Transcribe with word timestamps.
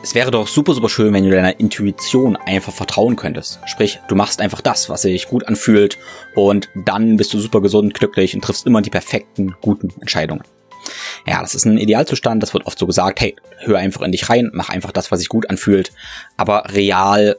Es 0.00 0.14
wäre 0.14 0.30
doch 0.30 0.46
super, 0.46 0.74
super 0.74 0.88
schön, 0.88 1.12
wenn 1.12 1.24
du 1.24 1.30
deiner 1.30 1.58
Intuition 1.58 2.36
einfach 2.36 2.72
vertrauen 2.72 3.16
könntest. 3.16 3.58
Sprich, 3.66 4.00
du 4.06 4.14
machst 4.14 4.40
einfach 4.40 4.60
das, 4.60 4.88
was 4.88 5.02
sich 5.02 5.28
gut 5.28 5.46
anfühlt 5.48 5.98
und 6.36 6.68
dann 6.74 7.16
bist 7.16 7.34
du 7.34 7.38
super 7.40 7.60
gesund, 7.60 7.94
glücklich 7.94 8.34
und 8.34 8.42
triffst 8.42 8.66
immer 8.66 8.80
die 8.80 8.90
perfekten, 8.90 9.56
guten 9.60 9.92
Entscheidungen. 10.00 10.42
Ja, 11.26 11.40
das 11.42 11.56
ist 11.56 11.66
ein 11.66 11.78
Idealzustand, 11.78 12.42
das 12.42 12.54
wird 12.54 12.64
oft 12.66 12.78
so 12.78 12.86
gesagt, 12.86 13.20
hey, 13.20 13.34
hör 13.58 13.78
einfach 13.78 14.02
in 14.02 14.12
dich 14.12 14.30
rein, 14.30 14.50
mach 14.52 14.68
einfach 14.68 14.92
das, 14.92 15.10
was 15.10 15.18
sich 15.18 15.28
gut 15.28 15.50
anfühlt. 15.50 15.92
Aber 16.36 16.64
real 16.72 17.36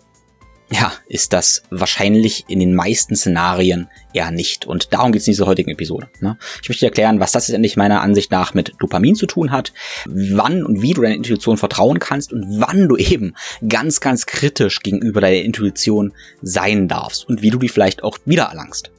ja, 0.71 0.93
ist 1.07 1.33
das 1.33 1.63
wahrscheinlich 1.71 2.45
in 2.47 2.59
den 2.59 2.75
meisten 2.75 3.15
Szenarien 3.15 3.89
eher 4.13 4.29
nicht. 4.29 4.67
Und 4.67 4.93
darum 4.93 5.11
geht 5.11 5.21
es 5.21 5.27
in 5.27 5.31
dieser 5.31 5.47
heutigen 5.47 5.71
Episode. 5.71 6.09
Ne? 6.19 6.37
Ich 6.61 6.69
möchte 6.69 6.81
dir 6.81 6.89
erklären, 6.89 7.19
was 7.19 7.31
das 7.31 7.47
letztendlich 7.47 7.75
meiner 7.75 8.01
Ansicht 8.01 8.31
nach 8.31 8.53
mit 8.53 8.73
Dopamin 8.79 9.15
zu 9.15 9.25
tun 9.25 9.51
hat, 9.51 9.73
wann 10.05 10.63
und 10.63 10.81
wie 10.81 10.93
du 10.93 11.01
deiner 11.01 11.15
Intuition 11.15 11.57
vertrauen 11.57 11.99
kannst 11.99 12.31
und 12.31 12.45
wann 12.61 12.87
du 12.87 12.97
eben 12.97 13.33
ganz, 13.67 13.99
ganz 13.99 14.27
kritisch 14.27 14.81
gegenüber 14.81 15.21
deiner 15.21 15.41
Intuition 15.41 16.13
sein 16.41 16.87
darfst 16.87 17.27
und 17.27 17.41
wie 17.41 17.49
du 17.49 17.57
die 17.57 17.69
vielleicht 17.69 18.03
auch 18.03 18.19
wiedererlangst. 18.25 18.91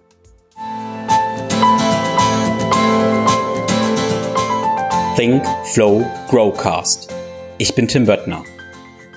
Think, 5.16 5.45
Flow, 5.73 6.05
Growcast. 6.28 7.09
Ich 7.59 7.75
bin 7.75 7.87
Tim 7.87 8.06
Böttner 8.06 8.42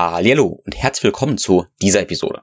Hallo 0.00 0.60
und 0.64 0.76
herzlich 0.76 1.02
willkommen 1.02 1.38
zu 1.38 1.64
dieser 1.82 2.02
Episode. 2.02 2.42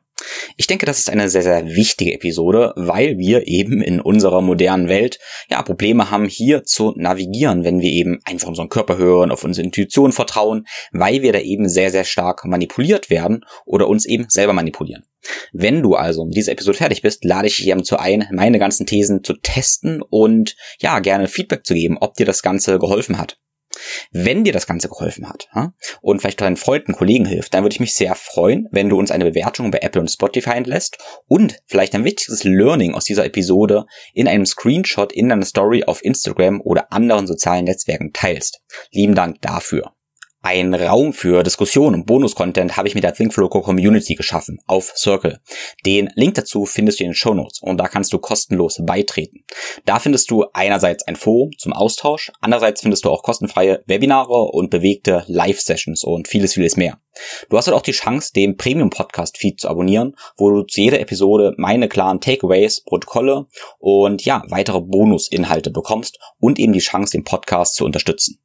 Ich 0.57 0.67
denke, 0.67 0.85
das 0.85 0.99
ist 0.99 1.09
eine 1.09 1.29
sehr, 1.29 1.41
sehr 1.41 1.65
wichtige 1.65 2.13
Episode, 2.13 2.73
weil 2.75 3.17
wir 3.17 3.47
eben 3.47 3.81
in 3.81 4.01
unserer 4.01 4.41
modernen 4.41 4.89
Welt 4.89 5.19
ja 5.49 5.61
Probleme 5.61 6.11
haben, 6.11 6.25
hier 6.25 6.65
zu 6.65 6.91
navigieren, 6.97 7.63
wenn 7.63 7.79
wir 7.79 7.91
eben 7.91 8.19
einfach 8.25 8.49
unseren 8.49 8.67
Körper 8.67 8.97
hören, 8.97 9.31
auf 9.31 9.45
unsere 9.45 9.63
Intuition 9.63 10.11
vertrauen, 10.11 10.67
weil 10.91 11.21
wir 11.21 11.31
da 11.31 11.39
eben 11.39 11.69
sehr, 11.69 11.91
sehr 11.91 12.03
stark 12.03 12.43
manipuliert 12.43 13.09
werden 13.09 13.45
oder 13.63 13.87
uns 13.87 14.05
eben 14.05 14.25
selber 14.27 14.51
manipulieren. 14.51 15.05
Wenn 15.53 15.81
du 15.81 15.95
also 15.95 16.25
mit 16.25 16.35
dieser 16.35 16.51
Episode 16.51 16.77
fertig 16.77 17.03
bist, 17.03 17.23
lade 17.23 17.47
ich 17.47 17.55
dich 17.55 17.67
dazu 17.67 17.95
ein, 17.95 18.27
meine 18.33 18.59
ganzen 18.59 18.85
Thesen 18.85 19.23
zu 19.23 19.31
testen 19.33 20.01
und 20.01 20.57
ja, 20.79 20.99
gerne 20.99 21.29
Feedback 21.29 21.65
zu 21.65 21.73
geben, 21.73 21.99
ob 22.01 22.15
dir 22.15 22.25
das 22.25 22.41
Ganze 22.41 22.79
geholfen 22.79 23.17
hat. 23.17 23.37
Wenn 24.11 24.43
dir 24.43 24.53
das 24.53 24.67
Ganze 24.67 24.89
geholfen 24.89 25.27
hat 25.27 25.47
und 26.01 26.21
vielleicht 26.21 26.41
deinen 26.41 26.57
Freunden, 26.57 26.93
Kollegen 26.93 27.25
hilft, 27.25 27.53
dann 27.53 27.63
würde 27.63 27.73
ich 27.73 27.79
mich 27.79 27.93
sehr 27.93 28.15
freuen, 28.15 28.67
wenn 28.71 28.89
du 28.89 28.97
uns 28.97 29.11
eine 29.11 29.25
Bewertung 29.25 29.71
bei 29.71 29.79
Apple 29.79 30.01
und 30.01 30.11
Spotify 30.11 30.51
entlässt 30.51 30.97
und 31.27 31.57
vielleicht 31.65 31.95
ein 31.95 32.03
wichtiges 32.03 32.43
Learning 32.43 32.93
aus 32.93 33.05
dieser 33.05 33.25
Episode 33.25 33.85
in 34.13 34.27
einem 34.27 34.45
Screenshot 34.45 35.13
in 35.13 35.29
deiner 35.29 35.45
Story 35.45 35.83
auf 35.85 36.03
Instagram 36.03 36.61
oder 36.61 36.91
anderen 36.91 37.27
sozialen 37.27 37.65
Netzwerken 37.65 38.13
teilst. 38.13 38.61
Lieben 38.91 39.15
Dank 39.15 39.41
dafür. 39.41 39.94
Ein 40.47 40.75
Raum 40.75 41.11
für 41.13 41.41
Diskussion 41.41 41.95
und 41.95 42.05
Bonus-Content 42.05 42.77
habe 42.77 42.87
ich 42.87 42.93
mit 42.93 43.03
der 43.03 43.15
ThinkFloco 43.15 43.61
Community 43.61 44.13
geschaffen 44.13 44.59
auf 44.67 44.93
Circle. 44.95 45.39
Den 45.87 46.11
Link 46.13 46.35
dazu 46.35 46.67
findest 46.67 46.99
du 46.99 47.03
in 47.03 47.09
den 47.09 47.15
Show 47.15 47.33
Notes 47.33 47.63
und 47.63 47.77
da 47.77 47.87
kannst 47.87 48.13
du 48.13 48.19
kostenlos 48.19 48.79
beitreten. 48.85 49.43
Da 49.85 49.97
findest 49.97 50.29
du 50.29 50.45
einerseits 50.53 51.07
ein 51.07 51.15
Forum 51.15 51.49
zum 51.57 51.73
Austausch, 51.73 52.31
andererseits 52.41 52.81
findest 52.81 53.05
du 53.05 53.09
auch 53.09 53.23
kostenfreie 53.23 53.81
Webinare 53.87 54.43
und 54.51 54.69
bewegte 54.69 55.23
Live-Sessions 55.25 56.03
und 56.03 56.27
vieles, 56.27 56.53
vieles 56.53 56.77
mehr. 56.77 56.99
Du 57.49 57.57
hast 57.57 57.65
halt 57.65 57.75
auch 57.75 57.81
die 57.81 57.93
Chance, 57.93 58.31
den 58.31 58.55
Premium-Podcast-Feed 58.55 59.61
zu 59.61 59.67
abonnieren, 59.67 60.15
wo 60.37 60.51
du 60.51 60.61
zu 60.61 60.79
jeder 60.79 60.99
Episode 60.99 61.55
meine 61.57 61.87
klaren 61.87 62.21
Takeaways, 62.21 62.83
Protokolle 62.83 63.47
und 63.79 64.23
ja, 64.25 64.43
weitere 64.49 64.81
Bonusinhalte 64.81 65.71
bekommst 65.71 66.19
und 66.37 66.59
eben 66.59 66.73
die 66.73 66.79
Chance, 66.81 67.13
den 67.13 67.23
Podcast 67.23 67.77
zu 67.77 67.83
unterstützen. 67.83 68.44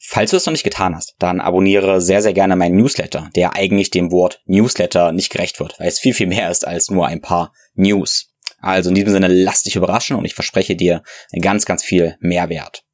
Falls 0.00 0.30
du 0.30 0.36
es 0.36 0.46
noch 0.46 0.52
nicht 0.52 0.64
getan 0.64 0.94
hast, 0.94 1.14
dann 1.18 1.40
abonniere 1.40 2.00
sehr, 2.00 2.22
sehr 2.22 2.32
gerne 2.32 2.56
meinen 2.56 2.76
Newsletter, 2.76 3.30
der 3.34 3.54
eigentlich 3.54 3.90
dem 3.90 4.10
Wort 4.12 4.42
Newsletter 4.46 5.12
nicht 5.12 5.30
gerecht 5.30 5.60
wird, 5.60 5.78
weil 5.78 5.88
es 5.88 5.98
viel, 5.98 6.14
viel 6.14 6.26
mehr 6.26 6.50
ist 6.50 6.66
als 6.66 6.90
nur 6.90 7.06
ein 7.06 7.20
paar 7.20 7.52
News. 7.74 8.32
Also 8.60 8.90
in 8.90 8.94
diesem 8.94 9.12
Sinne 9.12 9.28
lass 9.28 9.62
dich 9.62 9.76
überraschen 9.76 10.16
und 10.16 10.24
ich 10.24 10.34
verspreche 10.34 10.76
dir 10.76 11.02
ganz, 11.40 11.64
ganz 11.64 11.82
viel 11.82 12.16
Mehrwert. 12.20 12.84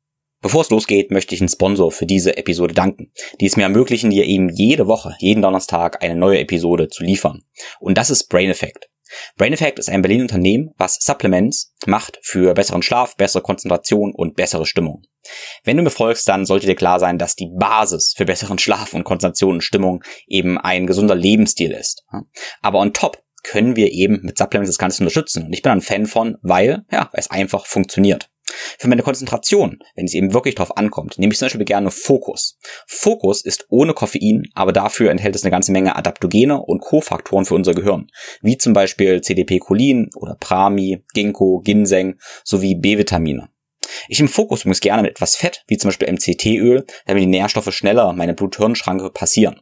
Bevor 0.43 0.61
es 0.61 0.71
losgeht, 0.71 1.11
möchte 1.11 1.35
ich 1.35 1.41
einen 1.41 1.49
Sponsor 1.49 1.91
für 1.91 2.07
diese 2.07 2.37
Episode 2.37 2.75
danken, 2.75 3.11
die 3.41 3.47
es 3.47 3.57
mir 3.57 3.65
ermöglichen, 3.65 4.11
dir 4.11 4.25
eben 4.25 4.49
jede 4.49 4.87
Woche, 4.87 5.17
jeden 5.19 5.43
Donnerstag 5.43 6.05
eine 6.05 6.15
neue 6.15 6.39
Episode 6.39 6.89
zu 6.89 7.03
liefern. 7.03 7.43
Und 7.81 7.99
das 7.99 8.11
ist 8.11 8.29
Brain 8.29 8.51
Effect. 8.51 8.89
Brain 9.37 9.53
Effect 9.53 9.79
ist 9.79 9.89
ein 9.89 10.03
Berlin 10.03 10.23
Unternehmen, 10.23 10.71
was 10.77 10.99
Supplements 11.01 11.75
macht 11.87 12.19
für 12.23 12.55
besseren 12.55 12.83
Schlaf, 12.83 13.17
bessere 13.17 13.43
Konzentration 13.43 14.13
und 14.15 14.37
bessere 14.37 14.67
Stimmung. 14.67 15.03
Wenn 15.65 15.77
du 15.77 15.83
mir 15.83 15.91
folgst, 15.91 16.29
dann 16.29 16.47
sollte 16.47 16.67
dir 16.67 16.75
klar 16.75 17.01
sein, 17.01 17.19
dass 17.19 17.37
die 17.37 17.51
Basis 17.55 18.15
für 18.17 18.25
besseren 18.25 18.59
Schlaf 18.59 18.95
und 18.95 19.05
Konzentration 19.05 19.55
und 19.57 19.63
Stimmung 19.63 20.03
eben 20.27 20.59
ein 20.59 20.87
gesunder 20.87 21.15
Lebensstil 21.15 21.73
ist. 21.73 22.05
Aber 22.63 22.79
on 22.79 22.93
top 22.93 23.23
können 23.43 23.77
wir 23.77 23.93
eben 23.93 24.21
mit 24.23 24.39
Supplements 24.39 24.71
das 24.71 24.79
Ganze 24.79 25.03
unterstützen. 25.03 25.45
Und 25.47 25.53
ich 25.53 25.63
bin 25.63 25.73
ein 25.73 25.81
Fan 25.81 26.07
von, 26.07 26.37
weil, 26.43 26.85
ja, 26.91 27.11
es 27.13 27.31
einfach 27.31 27.67
funktioniert. 27.67 28.29
Für 28.79 28.89
meine 28.89 29.03
Konzentration, 29.03 29.79
wenn 29.95 30.05
es 30.05 30.15
eben 30.15 30.33
wirklich 30.33 30.55
drauf 30.55 30.77
ankommt, 30.77 31.19
nehme 31.19 31.33
ich 31.33 31.39
zum 31.39 31.47
Beispiel 31.47 31.65
gerne 31.65 31.91
Fokus. 31.91 32.59
Fokus 32.87 33.45
ist 33.45 33.67
ohne 33.69 33.93
Koffein, 33.93 34.45
aber 34.55 34.73
dafür 34.73 35.11
enthält 35.11 35.35
es 35.35 35.43
eine 35.43 35.51
ganze 35.51 35.73
Menge 35.73 35.97
Adaptogene 35.97 36.61
und 36.61 36.81
Kofaktoren 36.81 37.45
für 37.45 37.55
unser 37.55 37.75
Gehirn, 37.75 38.09
wie 38.43 38.57
zum 38.57 38.73
Beispiel 38.73 39.21
CDP-Cholin 39.21 40.11
oder 40.15 40.37
Prami, 40.39 41.03
Ginkgo, 41.13 41.61
Ginseng 41.65 42.19
sowie 42.45 42.77
B-Vitamine. 42.77 43.49
Ich 44.09 44.19
nehme 44.19 44.29
Fokus 44.29 44.61
übrigens 44.61 44.81
gerne 44.81 45.03
mit 45.03 45.13
etwas 45.13 45.37
Fett, 45.37 45.65
wie 45.67 45.77
zum 45.77 45.89
Beispiel 45.89 46.13
MCT-Öl, 46.13 46.85
damit 47.07 47.23
die 47.23 47.27
Nährstoffe 47.27 47.73
schneller 47.73 48.13
meine 48.13 48.35
Blut-Hirn-Schranke 48.35 49.11
passieren. 49.11 49.61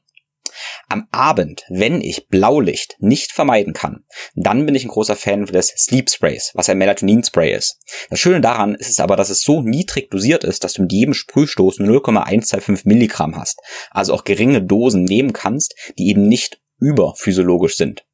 Am 0.88 1.08
Abend, 1.10 1.64
wenn 1.68 2.00
ich 2.00 2.28
Blaulicht 2.28 2.96
nicht 3.00 3.32
vermeiden 3.32 3.72
kann, 3.72 4.04
dann 4.34 4.66
bin 4.66 4.74
ich 4.74 4.84
ein 4.84 4.90
großer 4.90 5.16
Fan 5.16 5.46
des 5.46 5.68
Sleep 5.76 6.10
Sprays, 6.10 6.52
was 6.54 6.68
ein 6.68 6.78
Melatonin-Spray 6.78 7.52
ist. 7.52 7.80
Das 8.10 8.20
Schöne 8.20 8.40
daran 8.40 8.74
ist 8.74 8.90
es 8.90 9.00
aber, 9.00 9.16
dass 9.16 9.30
es 9.30 9.42
so 9.42 9.62
niedrig 9.62 10.10
dosiert 10.10 10.44
ist, 10.44 10.62
dass 10.62 10.74
du 10.74 10.82
mit 10.82 10.92
jedem 10.92 11.14
Sprühstoß 11.14 11.80
0,125 11.80 12.84
Milligramm 12.86 13.36
hast. 13.36 13.60
Also 13.90 14.14
auch 14.14 14.24
geringe 14.24 14.62
Dosen 14.62 15.04
nehmen 15.04 15.32
kannst, 15.32 15.74
die 15.98 16.08
eben 16.08 16.28
nicht 16.28 16.60
überphysiologisch 16.78 17.76
sind. 17.76 18.04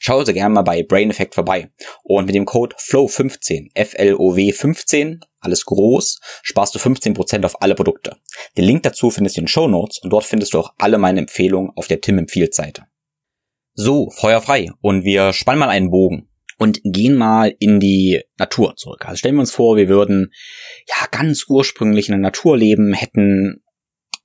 Schau 0.00 0.18
also 0.18 0.32
gerne 0.32 0.54
mal 0.54 0.62
bei 0.62 0.82
Brain 0.82 1.10
Effect 1.10 1.34
vorbei. 1.34 1.70
Und 2.02 2.26
mit 2.26 2.34
dem 2.34 2.44
Code 2.44 2.76
FLOW15, 2.76 3.70
F-L-O-W 3.74 4.52
15, 4.52 5.20
alles 5.40 5.64
groß, 5.64 6.18
sparst 6.42 6.74
du 6.74 6.78
15% 6.78 7.44
auf 7.44 7.62
alle 7.62 7.74
Produkte. 7.74 8.16
Den 8.56 8.64
Link 8.64 8.82
dazu 8.82 9.10
findest 9.10 9.36
du 9.36 9.42
in 9.42 9.48
Show 9.48 9.68
Notes 9.68 9.98
und 10.02 10.10
dort 10.10 10.24
findest 10.24 10.54
du 10.54 10.58
auch 10.58 10.74
alle 10.78 10.98
meine 10.98 11.20
Empfehlungen 11.20 11.70
auf 11.76 11.86
der 11.86 12.00
Tim 12.00 12.18
empfiehlt 12.18 12.54
Seite. 12.54 12.84
So, 13.74 14.10
Feuer 14.10 14.40
frei 14.40 14.70
und 14.80 15.04
wir 15.04 15.32
spannen 15.32 15.60
mal 15.60 15.68
einen 15.68 15.90
Bogen 15.90 16.28
und 16.58 16.80
gehen 16.82 17.14
mal 17.14 17.54
in 17.58 17.80
die 17.80 18.22
Natur 18.38 18.74
zurück. 18.76 19.04
Also 19.06 19.18
stellen 19.18 19.34
wir 19.34 19.40
uns 19.40 19.52
vor, 19.52 19.76
wir 19.76 19.88
würden 19.88 20.32
ja 20.88 21.06
ganz 21.10 21.44
ursprünglich 21.48 22.08
in 22.08 22.12
der 22.12 22.20
Natur 22.20 22.56
leben, 22.56 22.94
hätten 22.94 23.62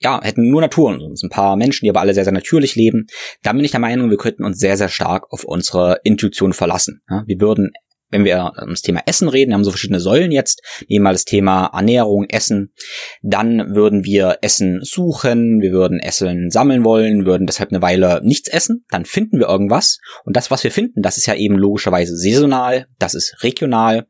ja, 0.02 0.20
hätten 0.22 0.50
nur 0.50 0.62
Natur 0.62 0.90
und 0.90 1.02
uns, 1.02 1.24
ein 1.24 1.30
paar 1.30 1.56
Menschen, 1.56 1.86
die 1.86 1.90
aber 1.90 2.02
alle 2.02 2.14
sehr, 2.14 2.24
sehr 2.24 2.34
natürlich 2.34 2.76
leben, 2.76 3.08
dann 3.44 3.56
bin 3.56 3.66
ich 3.66 3.72
der 3.72 3.80
Meinung, 3.80 4.10
wir 4.10 4.18
könnten 4.18 4.44
uns 4.44 4.60
sehr, 4.60 4.78
sehr 4.78 4.90
stark 4.90 5.32
auf 5.32 5.44
unsere 5.44 6.00
Intuition 6.04 6.54
verlassen. 6.54 7.02
Ja, 7.10 7.24
wir 7.26 7.40
würden 7.40 7.72
wenn 8.12 8.26
wir 8.26 8.52
ums 8.60 8.82
Thema 8.82 9.02
Essen 9.06 9.28
reden, 9.28 9.50
wir 9.50 9.56
haben 9.56 9.64
so 9.64 9.72
verschiedene 9.72 10.00
Säulen 10.00 10.32
jetzt, 10.32 10.62
nehmen 10.88 11.04
mal 11.04 11.14
das 11.14 11.26
Thema 11.26 11.72
Ernährung, 11.74 12.26
Essen, 12.30 12.74
dann 13.22 13.74
würden 13.74 14.04
wir 14.04 14.40
Essen 14.42 14.82
suchen, 14.84 15.62
wir 15.62 15.72
würden 15.72 16.00
Essen 16.00 16.52
sammeln 16.52 16.84
wollen, 16.84 17.26
würden 17.26 17.48
deshalb 17.48 17.72
eine 17.72 17.82
Weile 17.82 18.22
nichts 18.24 18.50
essen, 18.50 18.86
dann 18.90 19.06
finden 19.06 19.40
wir 19.40 19.48
irgendwas 19.48 20.00
und 20.26 20.36
das, 20.36 20.52
was 20.52 20.64
wir 20.64 20.72
finden, 20.72 21.02
das 21.02 21.18
ist 21.18 21.26
ja 21.26 21.36
eben 21.36 21.56
logischerweise 21.56 22.16
saisonal, 22.16 22.88
das 23.00 23.16
ist 23.16 23.42
regional, 23.42 24.08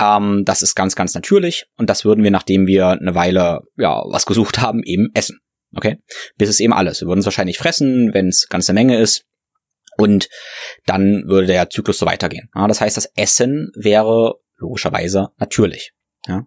ähm, 0.00 0.44
das 0.44 0.62
ist 0.62 0.74
ganz, 0.74 0.94
ganz 0.94 1.14
natürlich 1.14 1.66
und 1.76 1.90
das 1.90 2.04
würden 2.04 2.22
wir, 2.22 2.30
nachdem 2.30 2.66
wir 2.66 2.88
eine 2.88 3.14
Weile 3.14 3.60
ja 3.76 4.02
was 4.10 4.26
gesucht 4.26 4.60
haben, 4.60 4.82
eben 4.84 5.08
essen. 5.14 5.40
Okay? 5.74 5.98
Bis 6.36 6.48
es 6.48 6.60
eben 6.60 6.72
alles. 6.72 7.00
Wir 7.02 7.08
würden 7.08 7.20
es 7.20 7.26
wahrscheinlich 7.26 7.58
fressen, 7.58 8.14
wenn 8.14 8.28
es 8.28 8.48
ganze 8.48 8.72
Menge 8.72 8.98
ist. 8.98 9.24
Und 9.98 10.28
dann 10.86 11.24
würde 11.26 11.48
der 11.48 11.68
Zyklus 11.70 11.98
so 11.98 12.06
weitergehen. 12.06 12.48
Ja, 12.54 12.66
das 12.68 12.80
heißt, 12.80 12.96
das 12.96 13.10
Essen 13.16 13.70
wäre 13.74 14.36
logischerweise 14.56 15.28
natürlich. 15.38 15.92
Ja. 16.26 16.46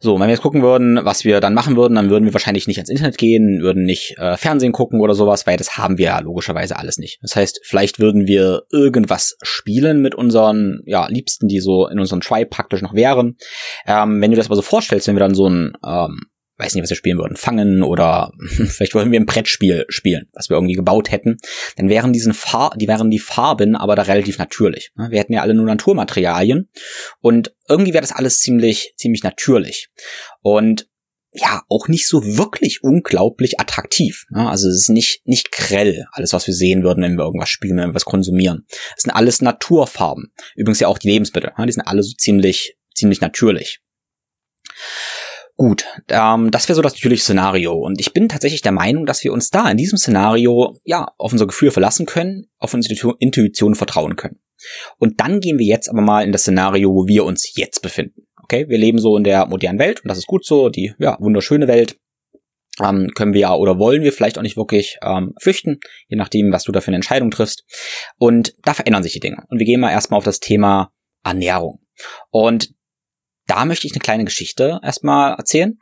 So, 0.00 0.14
wenn 0.14 0.28
wir 0.28 0.34
jetzt 0.34 0.42
gucken 0.42 0.62
würden, 0.62 1.00
was 1.02 1.24
wir 1.24 1.40
dann 1.40 1.54
machen 1.54 1.76
würden, 1.76 1.96
dann 1.96 2.08
würden 2.08 2.24
wir 2.24 2.32
wahrscheinlich 2.32 2.68
nicht 2.68 2.78
ans 2.78 2.88
Internet 2.88 3.18
gehen, 3.18 3.62
würden 3.62 3.84
nicht 3.84 4.16
äh, 4.18 4.36
Fernsehen 4.36 4.72
gucken 4.72 5.00
oder 5.00 5.14
sowas, 5.14 5.44
weil 5.46 5.56
das 5.56 5.76
haben 5.76 5.98
wir 5.98 6.06
ja 6.06 6.20
logischerweise 6.20 6.76
alles 6.76 6.98
nicht. 6.98 7.18
Das 7.20 7.34
heißt, 7.34 7.60
vielleicht 7.64 7.98
würden 7.98 8.28
wir 8.28 8.62
irgendwas 8.70 9.36
spielen 9.42 10.00
mit 10.00 10.14
unseren 10.14 10.82
ja, 10.86 11.08
Liebsten, 11.08 11.48
die 11.48 11.58
so 11.58 11.88
in 11.88 11.98
unserem 11.98 12.20
Tribe 12.20 12.48
praktisch 12.48 12.80
noch 12.80 12.94
wären. 12.94 13.36
Ähm, 13.86 14.20
wenn 14.20 14.30
du 14.30 14.36
das 14.36 14.46
aber 14.46 14.56
so 14.56 14.62
vorstellst, 14.62 15.08
wenn 15.08 15.16
wir 15.16 15.20
dann 15.20 15.34
so 15.34 15.48
ein 15.48 15.72
ähm, 15.84 16.20
weiß 16.58 16.74
nicht, 16.74 16.82
was 16.82 16.90
wir 16.90 16.96
spielen 16.96 17.18
würden, 17.18 17.36
fangen 17.36 17.82
oder 17.82 18.32
vielleicht 18.48 18.94
wollen 18.94 19.12
wir 19.12 19.20
ein 19.20 19.26
Brettspiel 19.26 19.86
spielen, 19.88 20.28
was 20.32 20.48
wir 20.48 20.56
irgendwie 20.56 20.74
gebaut 20.74 21.10
hätten, 21.10 21.38
dann 21.76 21.88
wären 21.88 22.12
diesen 22.12 22.34
Far 22.34 22.74
die 22.76 22.88
wären 22.88 23.10
die 23.10 23.18
Farben 23.18 23.76
aber 23.76 23.96
da 23.96 24.02
relativ 24.02 24.38
natürlich. 24.38 24.90
Ne? 24.96 25.10
Wir 25.10 25.20
hätten 25.20 25.32
ja 25.32 25.42
alle 25.42 25.54
nur 25.54 25.66
Naturmaterialien 25.66 26.68
und 27.20 27.54
irgendwie 27.68 27.92
wäre 27.92 28.02
das 28.02 28.12
alles 28.12 28.40
ziemlich 28.40 28.94
ziemlich 28.96 29.22
natürlich 29.22 29.88
und 30.42 30.88
ja 31.32 31.62
auch 31.68 31.88
nicht 31.88 32.08
so 32.08 32.24
wirklich 32.38 32.82
unglaublich 32.82 33.60
attraktiv. 33.60 34.24
Ne? 34.30 34.48
Also 34.48 34.68
es 34.68 34.82
ist 34.82 34.88
nicht 34.88 35.26
nicht 35.26 35.52
grell 35.52 36.06
alles, 36.12 36.32
was 36.32 36.46
wir 36.46 36.54
sehen 36.54 36.82
würden, 36.82 37.02
wenn 37.04 37.16
wir 37.16 37.24
irgendwas 37.24 37.50
spielen, 37.50 37.76
wenn 37.76 37.90
wir 37.90 37.94
was 37.94 38.04
konsumieren. 38.04 38.66
Es 38.96 39.04
sind 39.04 39.12
alles 39.12 39.42
Naturfarben. 39.42 40.32
Übrigens 40.56 40.80
ja 40.80 40.88
auch 40.88 40.98
die 40.98 41.08
Lebensmittel. 41.08 41.52
Ne? 41.56 41.66
Die 41.66 41.72
sind 41.72 41.86
alle 41.86 42.02
so 42.02 42.14
ziemlich 42.16 42.76
ziemlich 42.94 43.20
natürlich. 43.20 43.80
Gut, 45.60 45.86
ähm, 46.08 46.52
das 46.52 46.68
wäre 46.68 46.76
so 46.76 46.82
das 46.82 46.92
natürliche 46.92 47.24
Szenario. 47.24 47.72
Und 47.72 48.00
ich 48.00 48.12
bin 48.12 48.28
tatsächlich 48.28 48.62
der 48.62 48.70
Meinung, 48.70 49.06
dass 49.06 49.24
wir 49.24 49.32
uns 49.32 49.50
da 49.50 49.68
in 49.68 49.76
diesem 49.76 49.98
Szenario 49.98 50.78
ja 50.84 51.08
auf 51.18 51.32
unser 51.32 51.48
Gefühl 51.48 51.72
verlassen 51.72 52.06
können, 52.06 52.46
auf 52.58 52.74
unsere 52.74 53.16
Intuition 53.18 53.74
vertrauen 53.74 54.14
können. 54.14 54.38
Und 54.98 55.18
dann 55.18 55.40
gehen 55.40 55.58
wir 55.58 55.66
jetzt 55.66 55.88
aber 55.88 56.00
mal 56.00 56.22
in 56.22 56.30
das 56.30 56.42
Szenario, 56.42 56.94
wo 56.94 57.08
wir 57.08 57.24
uns 57.24 57.56
jetzt 57.56 57.82
befinden. 57.82 58.22
Okay, 58.40 58.68
wir 58.68 58.78
leben 58.78 59.00
so 59.00 59.16
in 59.16 59.24
der 59.24 59.46
modernen 59.46 59.80
Welt 59.80 60.00
und 60.04 60.08
das 60.08 60.18
ist 60.18 60.28
gut 60.28 60.46
so, 60.46 60.68
die 60.68 60.94
ja 61.00 61.16
wunderschöne 61.18 61.66
Welt. 61.66 61.98
Ähm, 62.80 63.10
können 63.16 63.34
wir 63.34 63.40
ja 63.40 63.54
oder 63.56 63.80
wollen 63.80 64.04
wir 64.04 64.12
vielleicht 64.12 64.38
auch 64.38 64.42
nicht 64.42 64.56
wirklich 64.56 64.98
ähm, 65.02 65.34
flüchten, 65.40 65.80
je 66.06 66.16
nachdem, 66.16 66.52
was 66.52 66.62
du 66.62 66.70
da 66.70 66.80
für 66.80 66.88
eine 66.88 66.96
Entscheidung 66.96 67.32
triffst. 67.32 67.64
Und 68.16 68.54
da 68.62 68.74
verändern 68.74 69.02
sich 69.02 69.12
die 69.12 69.18
Dinge. 69.18 69.42
Und 69.48 69.58
wir 69.58 69.66
gehen 69.66 69.80
mal 69.80 69.90
erstmal 69.90 70.18
auf 70.18 70.24
das 70.24 70.38
Thema 70.38 70.92
Ernährung. 71.24 71.80
Und 72.30 72.77
da 73.48 73.64
möchte 73.64 73.86
ich 73.86 73.94
eine 73.94 74.00
kleine 74.00 74.24
Geschichte 74.24 74.78
erstmal 74.82 75.34
erzählen. 75.34 75.78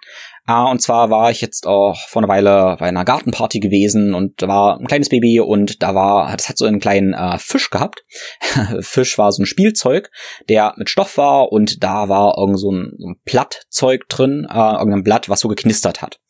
Uh, 0.48 0.70
und 0.70 0.80
zwar 0.80 1.10
war 1.10 1.32
ich 1.32 1.40
jetzt 1.40 1.66
auch 1.66 1.98
vor 2.06 2.22
einer 2.22 2.28
Weile 2.28 2.76
bei 2.78 2.86
einer 2.86 3.04
Gartenparty 3.04 3.58
gewesen 3.58 4.14
und 4.14 4.40
da 4.40 4.46
war 4.46 4.78
ein 4.78 4.86
kleines 4.86 5.08
Baby 5.08 5.40
und 5.40 5.82
da 5.82 5.96
war, 5.96 6.36
das 6.36 6.48
hat 6.48 6.56
so 6.56 6.66
einen 6.66 6.78
kleinen 6.78 7.14
uh, 7.14 7.36
Fisch 7.38 7.68
gehabt. 7.68 8.04
Fisch 8.80 9.18
war 9.18 9.32
so 9.32 9.42
ein 9.42 9.46
Spielzeug, 9.46 10.08
der 10.48 10.74
mit 10.76 10.88
Stoff 10.88 11.18
war 11.18 11.50
und 11.50 11.82
da 11.82 12.08
war 12.08 12.38
irgend 12.38 12.60
so 12.60 12.70
ein, 12.70 12.92
so 12.96 13.08
ein 13.08 13.16
Blattzeug 13.24 14.08
drin, 14.08 14.46
uh, 14.48 14.78
irgendein 14.78 15.02
Blatt, 15.02 15.28
was 15.28 15.40
so 15.40 15.48
geknistert 15.48 16.00
hat. 16.00 16.20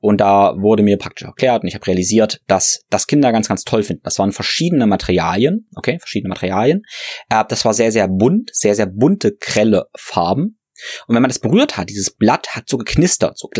Und 0.00 0.20
da 0.20 0.56
wurde 0.56 0.82
mir 0.82 0.98
praktisch 0.98 1.28
erklärt 1.28 1.62
und 1.62 1.68
ich 1.68 1.76
habe 1.76 1.86
realisiert, 1.86 2.40
dass 2.48 2.82
das 2.90 3.06
Kinder 3.06 3.30
ganz, 3.30 3.46
ganz 3.46 3.62
toll 3.62 3.84
finden. 3.84 4.02
Das 4.02 4.18
waren 4.18 4.32
verschiedene 4.32 4.88
Materialien, 4.88 5.68
okay, 5.76 5.98
verschiedene 6.00 6.30
Materialien. 6.30 6.82
das 7.28 7.64
war 7.64 7.74
sehr, 7.74 7.92
sehr 7.92 8.08
bunt, 8.08 8.50
sehr, 8.52 8.74
sehr 8.74 8.86
bunte, 8.86 9.36
grelle 9.38 9.84
Farben 9.96 10.56
und 11.06 11.14
wenn 11.14 11.22
man 11.22 11.28
das 11.30 11.38
berührt 11.38 11.76
hat, 11.76 11.88
dieses 11.88 12.10
Blatt 12.10 12.54
hat 12.54 12.68
so 12.68 12.78
geknistert, 12.78 13.38
so, 13.38 13.50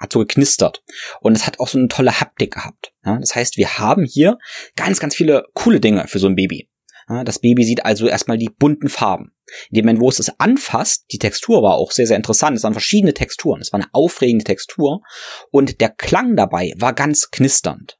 hat 0.00 0.12
so 0.12 0.18
geknistert. 0.20 0.82
Und 1.20 1.36
es 1.36 1.46
hat 1.46 1.60
auch 1.60 1.68
so 1.68 1.78
eine 1.78 1.88
tolle 1.88 2.20
Haptik 2.20 2.54
gehabt. 2.54 2.92
Ja, 3.04 3.18
das 3.18 3.34
heißt, 3.34 3.56
wir 3.56 3.78
haben 3.78 4.04
hier 4.04 4.38
ganz, 4.76 5.00
ganz 5.00 5.14
viele 5.14 5.44
coole 5.54 5.80
Dinge 5.80 6.06
für 6.08 6.18
so 6.18 6.26
ein 6.26 6.36
Baby. 6.36 6.68
Ja, 7.08 7.24
das 7.24 7.40
Baby 7.40 7.64
sieht 7.64 7.84
also 7.84 8.06
erstmal 8.06 8.38
die 8.38 8.50
bunten 8.50 8.88
Farben. 8.88 9.32
In 9.70 9.76
dem 9.76 9.84
Moment, 9.84 10.00
wo 10.00 10.08
es 10.08 10.20
es 10.20 10.38
anfasst, 10.38 11.06
die 11.10 11.18
Textur 11.18 11.62
war 11.62 11.74
auch 11.74 11.90
sehr, 11.90 12.06
sehr 12.06 12.16
interessant. 12.16 12.56
Es 12.56 12.62
waren 12.62 12.72
verschiedene 12.72 13.14
Texturen. 13.14 13.60
Es 13.60 13.72
war 13.72 13.80
eine 13.80 13.90
aufregende 13.92 14.44
Textur. 14.44 15.02
Und 15.50 15.80
der 15.80 15.90
Klang 15.90 16.36
dabei 16.36 16.72
war 16.76 16.92
ganz 16.92 17.30
knisternd. 17.30 17.98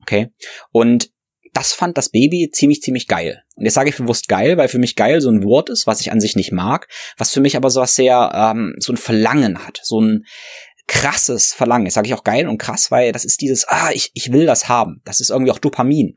Okay? 0.00 0.32
Und 0.72 1.10
das 1.58 1.72
fand 1.72 1.98
das 1.98 2.10
Baby 2.10 2.50
ziemlich, 2.52 2.82
ziemlich 2.82 3.08
geil. 3.08 3.42
Und 3.56 3.64
jetzt 3.64 3.74
sage 3.74 3.90
ich 3.90 3.96
bewusst 3.96 4.28
geil, 4.28 4.56
weil 4.56 4.68
für 4.68 4.78
mich 4.78 4.94
geil 4.94 5.20
so 5.20 5.28
ein 5.28 5.42
Wort 5.42 5.70
ist, 5.70 5.88
was 5.88 6.00
ich 6.00 6.12
an 6.12 6.20
sich 6.20 6.36
nicht 6.36 6.52
mag, 6.52 6.86
was 7.16 7.32
für 7.32 7.40
mich 7.40 7.56
aber 7.56 7.68
so 7.68 7.80
was 7.80 7.96
sehr, 7.96 8.30
ähm, 8.32 8.76
so 8.78 8.92
ein 8.92 8.96
Verlangen 8.96 9.66
hat, 9.66 9.80
so 9.82 10.00
ein 10.00 10.24
krasses 10.86 11.52
Verlangen. 11.52 11.86
Jetzt 11.86 11.94
sage 11.94 12.06
ich 12.06 12.14
auch 12.14 12.22
geil 12.22 12.46
und 12.46 12.58
krass, 12.58 12.92
weil 12.92 13.10
das 13.10 13.24
ist 13.24 13.40
dieses, 13.40 13.66
ah, 13.66 13.90
ich, 13.92 14.12
ich 14.14 14.30
will 14.32 14.46
das 14.46 14.68
haben. 14.68 15.02
Das 15.04 15.18
ist 15.18 15.30
irgendwie 15.30 15.50
auch 15.50 15.58
Dopamin. 15.58 16.14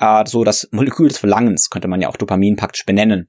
Äh, 0.00 0.24
so 0.26 0.42
das 0.42 0.68
Molekül 0.72 1.06
des 1.06 1.18
Verlangens 1.18 1.70
könnte 1.70 1.86
man 1.86 2.00
ja 2.00 2.08
auch 2.08 2.16
Dopamin 2.16 2.56
praktisch 2.56 2.84
benennen. 2.84 3.28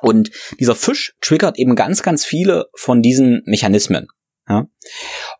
Und 0.00 0.32
dieser 0.58 0.74
Fisch 0.74 1.14
triggert 1.20 1.56
eben 1.56 1.76
ganz, 1.76 2.02
ganz 2.02 2.24
viele 2.24 2.66
von 2.74 3.00
diesen 3.00 3.42
Mechanismen. 3.44 4.08
Ja? 4.50 4.66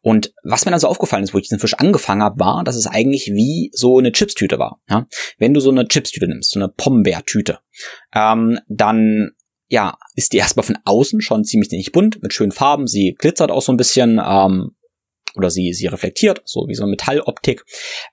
Und 0.02 0.32
was 0.44 0.64
mir 0.64 0.70
dann 0.70 0.80
so 0.80 0.86
aufgefallen 0.86 1.24
ist, 1.24 1.34
wo 1.34 1.38
ich 1.38 1.44
diesen 1.48 1.58
Fisch 1.58 1.74
angefangen 1.74 2.22
habe, 2.22 2.38
war, 2.38 2.62
dass 2.64 2.76
es 2.76 2.86
eigentlich 2.86 3.26
wie 3.26 3.70
so 3.74 3.98
eine 3.98 4.12
Chipstüte 4.12 4.58
war. 4.58 4.80
Ja? 4.88 5.06
Wenn 5.38 5.52
du 5.52 5.60
so 5.60 5.70
eine 5.70 5.88
Chipstüte 5.88 6.28
nimmst, 6.28 6.52
so 6.52 6.60
eine 6.60 6.68
Pombeertüte, 6.68 7.58
ähm, 8.14 8.60
dann 8.68 9.32
ja, 9.68 9.96
ist 10.14 10.32
die 10.32 10.38
erstmal 10.38 10.64
von 10.64 10.78
außen 10.84 11.20
schon 11.20 11.44
ziemlich, 11.44 11.70
ziemlich 11.70 11.92
bunt, 11.92 12.22
mit 12.22 12.32
schönen 12.32 12.52
Farben. 12.52 12.86
Sie 12.86 13.14
glitzert 13.16 13.50
auch 13.50 13.62
so 13.62 13.72
ein 13.72 13.76
bisschen, 13.76 14.20
ähm, 14.24 14.70
oder 15.36 15.50
sie, 15.50 15.72
sie 15.72 15.86
reflektiert, 15.86 16.42
so 16.44 16.66
wie 16.68 16.74
so 16.74 16.82
eine 16.82 16.90
Metalloptik. 16.90 17.64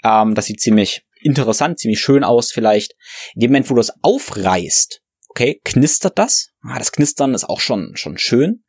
Ähm, 0.04 0.36
das 0.36 0.46
sieht 0.46 0.62
ziemlich 0.62 1.04
interessant, 1.20 1.80
ziemlich 1.80 2.00
schön 2.00 2.24
aus 2.24 2.52
vielleicht. 2.52 2.96
In 3.34 3.42
dem 3.42 3.52
Moment, 3.52 3.70
wo 3.70 3.74
du 3.74 3.82
es 3.82 3.92
aufreißt, 4.02 5.02
okay, 5.30 5.60
knistert 5.64 6.20
das. 6.20 6.50
Ah, 6.62 6.78
das 6.78 6.92
Knistern 6.92 7.34
ist 7.34 7.46
auch 7.46 7.60
schon, 7.60 7.96
schon 7.96 8.18
schön. 8.20 8.64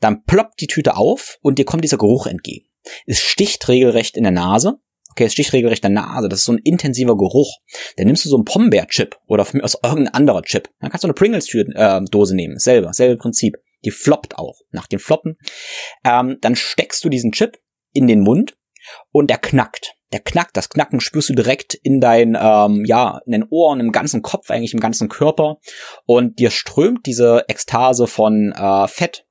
Dann 0.00 0.24
ploppt 0.24 0.60
die 0.60 0.66
Tüte 0.66 0.96
auf 0.96 1.38
und 1.42 1.58
dir 1.58 1.64
kommt 1.64 1.84
dieser 1.84 1.98
Geruch 1.98 2.26
entgegen. 2.26 2.66
Es 3.06 3.20
sticht 3.20 3.68
regelrecht 3.68 4.16
in 4.16 4.22
der 4.22 4.32
Nase. 4.32 4.76
Okay, 5.10 5.24
es 5.24 5.32
sticht 5.32 5.52
regelrecht 5.52 5.84
in 5.84 5.94
der 5.94 6.02
Nase. 6.02 6.28
Das 6.28 6.40
ist 6.40 6.44
so 6.44 6.52
ein 6.52 6.60
intensiver 6.62 7.16
Geruch. 7.16 7.58
Dann 7.96 8.06
nimmst 8.06 8.24
du 8.24 8.28
so 8.28 8.36
einen 8.36 8.44
Pombeer-Chip 8.44 9.16
oder 9.26 9.46
aus 9.62 9.76
irgendein 9.82 10.14
anderer 10.14 10.42
Chip. 10.42 10.68
Dann 10.80 10.90
kannst 10.90 11.04
du 11.04 11.08
eine 11.08 11.14
Pringles-Dose 11.14 12.32
äh, 12.32 12.36
nehmen. 12.36 12.58
Selber, 12.58 12.92
selbe 12.92 13.16
Prinzip. 13.16 13.56
Die 13.84 13.90
floppt 13.90 14.38
auch. 14.38 14.60
Nach 14.70 14.86
dem 14.86 14.98
Floppen. 14.98 15.36
Ähm, 16.04 16.38
dann 16.40 16.56
steckst 16.56 17.04
du 17.04 17.08
diesen 17.08 17.32
Chip 17.32 17.58
in 17.92 18.06
den 18.06 18.20
Mund 18.20 18.56
und 19.10 19.28
der 19.30 19.38
knackt. 19.38 19.94
Der 20.12 20.20
knackt, 20.20 20.56
das 20.56 20.70
Knacken 20.70 21.00
spürst 21.00 21.28
du 21.28 21.34
direkt 21.34 21.74
in 21.74 22.00
dein, 22.00 22.36
ähm, 22.40 22.84
ja, 22.86 23.20
in 23.26 23.32
den 23.32 23.44
Ohren, 23.50 23.80
im 23.80 23.92
ganzen 23.92 24.22
Kopf, 24.22 24.50
eigentlich 24.50 24.72
im 24.72 24.80
ganzen 24.80 25.08
Körper. 25.08 25.58
Und 26.06 26.38
dir 26.38 26.50
strömt 26.50 27.04
diese 27.04 27.44
Ekstase 27.48 28.06
von 28.06 28.52
äh, 28.52 28.88
Fett 28.88 29.26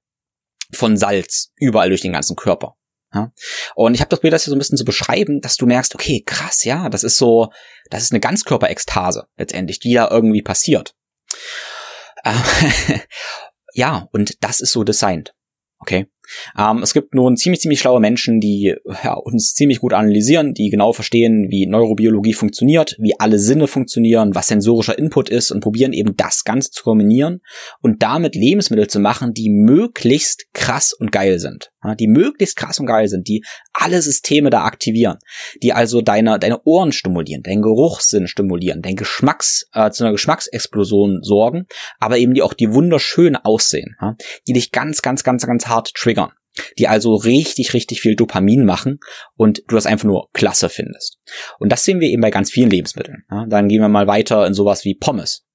von 0.71 0.97
Salz 0.97 1.51
überall 1.55 1.89
durch 1.89 2.01
den 2.01 2.13
ganzen 2.13 2.35
Körper. 2.35 2.75
Ja? 3.13 3.31
Und 3.75 3.93
ich 3.93 4.01
habe 4.01 4.09
das 4.09 4.19
Bild 4.19 4.33
das 4.33 4.43
hier 4.43 4.51
so 4.51 4.55
ein 4.55 4.59
bisschen 4.59 4.77
zu 4.77 4.85
beschreiben, 4.85 5.41
dass 5.41 5.57
du 5.57 5.65
merkst, 5.65 5.95
okay, 5.95 6.23
krass, 6.25 6.63
ja, 6.63 6.89
das 6.89 7.03
ist 7.03 7.17
so, 7.17 7.51
das 7.89 8.03
ist 8.03 8.11
eine 8.11 8.19
Ganzkörperekstase 8.19 9.27
letztendlich, 9.38 9.79
die 9.79 9.93
da 9.93 10.09
irgendwie 10.09 10.41
passiert. 10.41 10.95
Äh, 12.24 12.33
ja, 13.74 14.07
und 14.12 14.43
das 14.43 14.59
ist 14.59 14.71
so 14.71 14.83
designt. 14.83 15.33
Okay. 15.79 16.07
Ähm, 16.57 16.81
es 16.84 16.93
gibt 16.93 17.13
nun 17.13 17.38
ziemlich, 17.38 17.62
ziemlich 17.62 17.79
schlaue 17.79 18.00
Menschen, 18.00 18.39
die 18.39 18.75
ja, 19.03 19.13
uns 19.13 19.53
ziemlich 19.53 19.79
gut 19.79 19.93
analysieren, 19.93 20.53
die 20.53 20.69
genau 20.69 20.93
verstehen, 20.93 21.48
wie 21.50 21.67
Neurobiologie 21.67 22.34
funktioniert, 22.34 22.96
wie 23.00 23.13
alle 23.19 23.39
Sinne 23.39 23.67
funktionieren, 23.67 24.36
was 24.36 24.48
sensorischer 24.48 24.98
Input 24.98 25.29
ist 25.29 25.51
und 25.51 25.62
probieren 25.62 25.93
eben 25.93 26.15
das 26.15 26.43
Ganze 26.43 26.72
zu 26.72 26.84
kombinieren 26.84 27.39
und 27.81 28.03
damit 28.03 28.36
Lebensmittel 28.36 28.88
zu 28.88 29.00
machen, 29.00 29.34
die 29.34 29.50
möglichst 29.50 30.46
krass 30.53 30.93
und 30.93 31.12
geil 31.12 31.39
sind. 31.39 31.72
Ja, 31.84 31.96
die 31.96 32.07
möglichst 32.07 32.55
krass 32.55 32.79
und 32.79 32.88
geil 32.88 33.07
sind, 33.07 33.27
die 33.27 33.43
alle 33.72 34.01
Systeme 34.01 34.50
da 34.50 34.63
aktivieren, 34.63 35.19
die 35.62 35.74
also 35.74 36.01
deine, 36.01 36.39
deine 36.39 36.62
Ohren 36.63 36.91
stimulieren, 36.91 37.43
deinen 37.43 37.62
Geruchssinn 37.62 38.27
stimulieren, 38.27 38.81
dein 38.81 38.96
Geschmacks, 38.96 39.67
äh, 39.74 39.91
zu 39.91 40.03
einer 40.03 40.12
Geschmacksexplosion 40.12 41.19
sorgen, 41.22 41.67
aber 42.00 42.17
eben 42.17 42.34
die 42.34 42.41
auch 42.41 42.53
die 42.53 42.74
wunderschön 42.74 43.36
aussehen, 43.36 43.96
ja, 44.01 44.15
die 44.48 44.53
dich 44.53 44.72
ganz, 44.72 45.01
ganz, 45.01 45.24
ganz, 45.24 45.46
ganz 45.46 45.67
hart 45.67 45.93
triggern 45.93 46.16
die 46.77 46.87
also 46.87 47.15
richtig, 47.15 47.73
richtig 47.73 48.01
viel 48.01 48.15
Dopamin 48.15 48.65
machen 48.65 48.99
und 49.35 49.63
du 49.67 49.75
das 49.75 49.85
einfach 49.85 50.05
nur 50.05 50.29
klasse 50.33 50.69
findest. 50.69 51.19
Und 51.59 51.71
das 51.71 51.83
sehen 51.83 51.99
wir 51.99 52.09
eben 52.09 52.21
bei 52.21 52.31
ganz 52.31 52.51
vielen 52.51 52.69
Lebensmitteln. 52.69 53.23
Ja, 53.29 53.45
dann 53.47 53.67
gehen 53.67 53.81
wir 53.81 53.89
mal 53.89 54.07
weiter 54.07 54.45
in 54.45 54.53
sowas 54.53 54.85
wie 54.85 54.95
Pommes. 54.95 55.45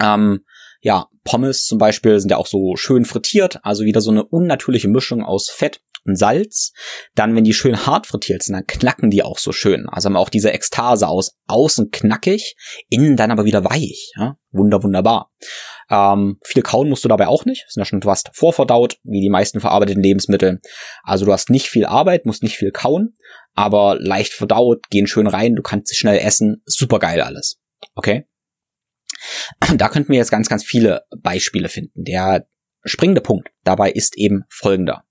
Ähm, 0.00 0.40
ja, 0.80 1.06
Pommes 1.24 1.64
zum 1.64 1.78
Beispiel 1.78 2.20
sind 2.20 2.30
ja 2.30 2.36
auch 2.36 2.46
so 2.46 2.76
schön 2.76 3.04
frittiert, 3.04 3.60
also 3.62 3.84
wieder 3.84 4.00
so 4.00 4.10
eine 4.10 4.24
unnatürliche 4.24 4.88
Mischung 4.88 5.24
aus 5.24 5.50
Fett 5.50 5.80
und 6.06 6.16
Salz. 6.16 6.72
Dann, 7.14 7.34
wenn 7.34 7.44
die 7.44 7.52
schön 7.52 7.86
hart 7.86 8.06
frittiert 8.06 8.42
sind, 8.42 8.54
dann 8.54 8.66
knacken 8.66 9.10
die 9.10 9.22
auch 9.22 9.38
so 9.38 9.52
schön. 9.52 9.88
Also 9.88 10.06
haben 10.06 10.16
auch 10.16 10.28
diese 10.28 10.52
Ekstase 10.52 11.08
aus 11.08 11.36
außen 11.46 11.90
knackig, 11.90 12.56
innen 12.88 13.16
dann 13.16 13.30
aber 13.30 13.44
wieder 13.44 13.64
weich. 13.64 14.12
Ja? 14.16 14.36
Wunder, 14.52 14.82
wunderbar. 14.82 15.30
Ähm, 15.90 16.38
viel 16.44 16.62
kauen 16.62 16.88
musst 16.88 17.04
du 17.04 17.08
dabei 17.08 17.28
auch 17.28 17.44
nicht. 17.44 17.64
Sind 17.68 17.80
ja 17.80 17.84
schon, 17.84 18.00
du 18.00 18.10
hast 18.10 18.30
vorverdaut, 18.32 18.98
wie 19.04 19.20
die 19.20 19.30
meisten 19.30 19.60
verarbeiteten 19.60 20.02
Lebensmittel. 20.02 20.60
Also 21.02 21.24
du 21.26 21.32
hast 21.32 21.50
nicht 21.50 21.68
viel 21.68 21.86
Arbeit, 21.86 22.26
musst 22.26 22.42
nicht 22.42 22.56
viel 22.56 22.72
kauen, 22.72 23.14
aber 23.54 23.96
leicht 24.00 24.32
verdaut, 24.32 24.88
gehen 24.90 25.06
schön 25.06 25.26
rein, 25.26 25.54
du 25.54 25.62
kannst 25.62 25.88
sie 25.88 25.96
schnell 25.96 26.18
essen. 26.18 26.62
Super 26.64 26.98
geil 26.98 27.20
alles. 27.20 27.58
Okay? 27.94 28.26
Da 29.76 29.88
könnten 29.88 30.10
wir 30.10 30.18
jetzt 30.18 30.30
ganz, 30.30 30.48
ganz 30.48 30.64
viele 30.64 31.02
Beispiele 31.16 31.68
finden. 31.68 32.04
Der 32.04 32.46
springende 32.84 33.20
Punkt 33.20 33.48
dabei 33.64 33.90
ist 33.90 34.16
eben 34.16 34.44
folgender. 34.48 35.04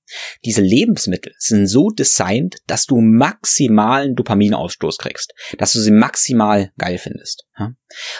Diese 0.43 0.61
Lebensmittel 0.61 1.33
sind 1.37 1.67
so 1.67 1.89
designt, 1.89 2.57
dass 2.67 2.85
du 2.85 3.01
maximalen 3.01 4.15
Dopaminausstoß 4.15 4.97
kriegst, 4.97 5.33
dass 5.57 5.73
du 5.73 5.79
sie 5.79 5.91
maximal 5.91 6.71
geil 6.77 6.97
findest. 6.97 7.45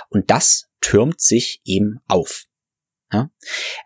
Und 0.09 0.31
das 0.31 0.67
türmt 0.81 1.21
sich 1.21 1.61
eben 1.63 1.99
auf. 2.07 2.45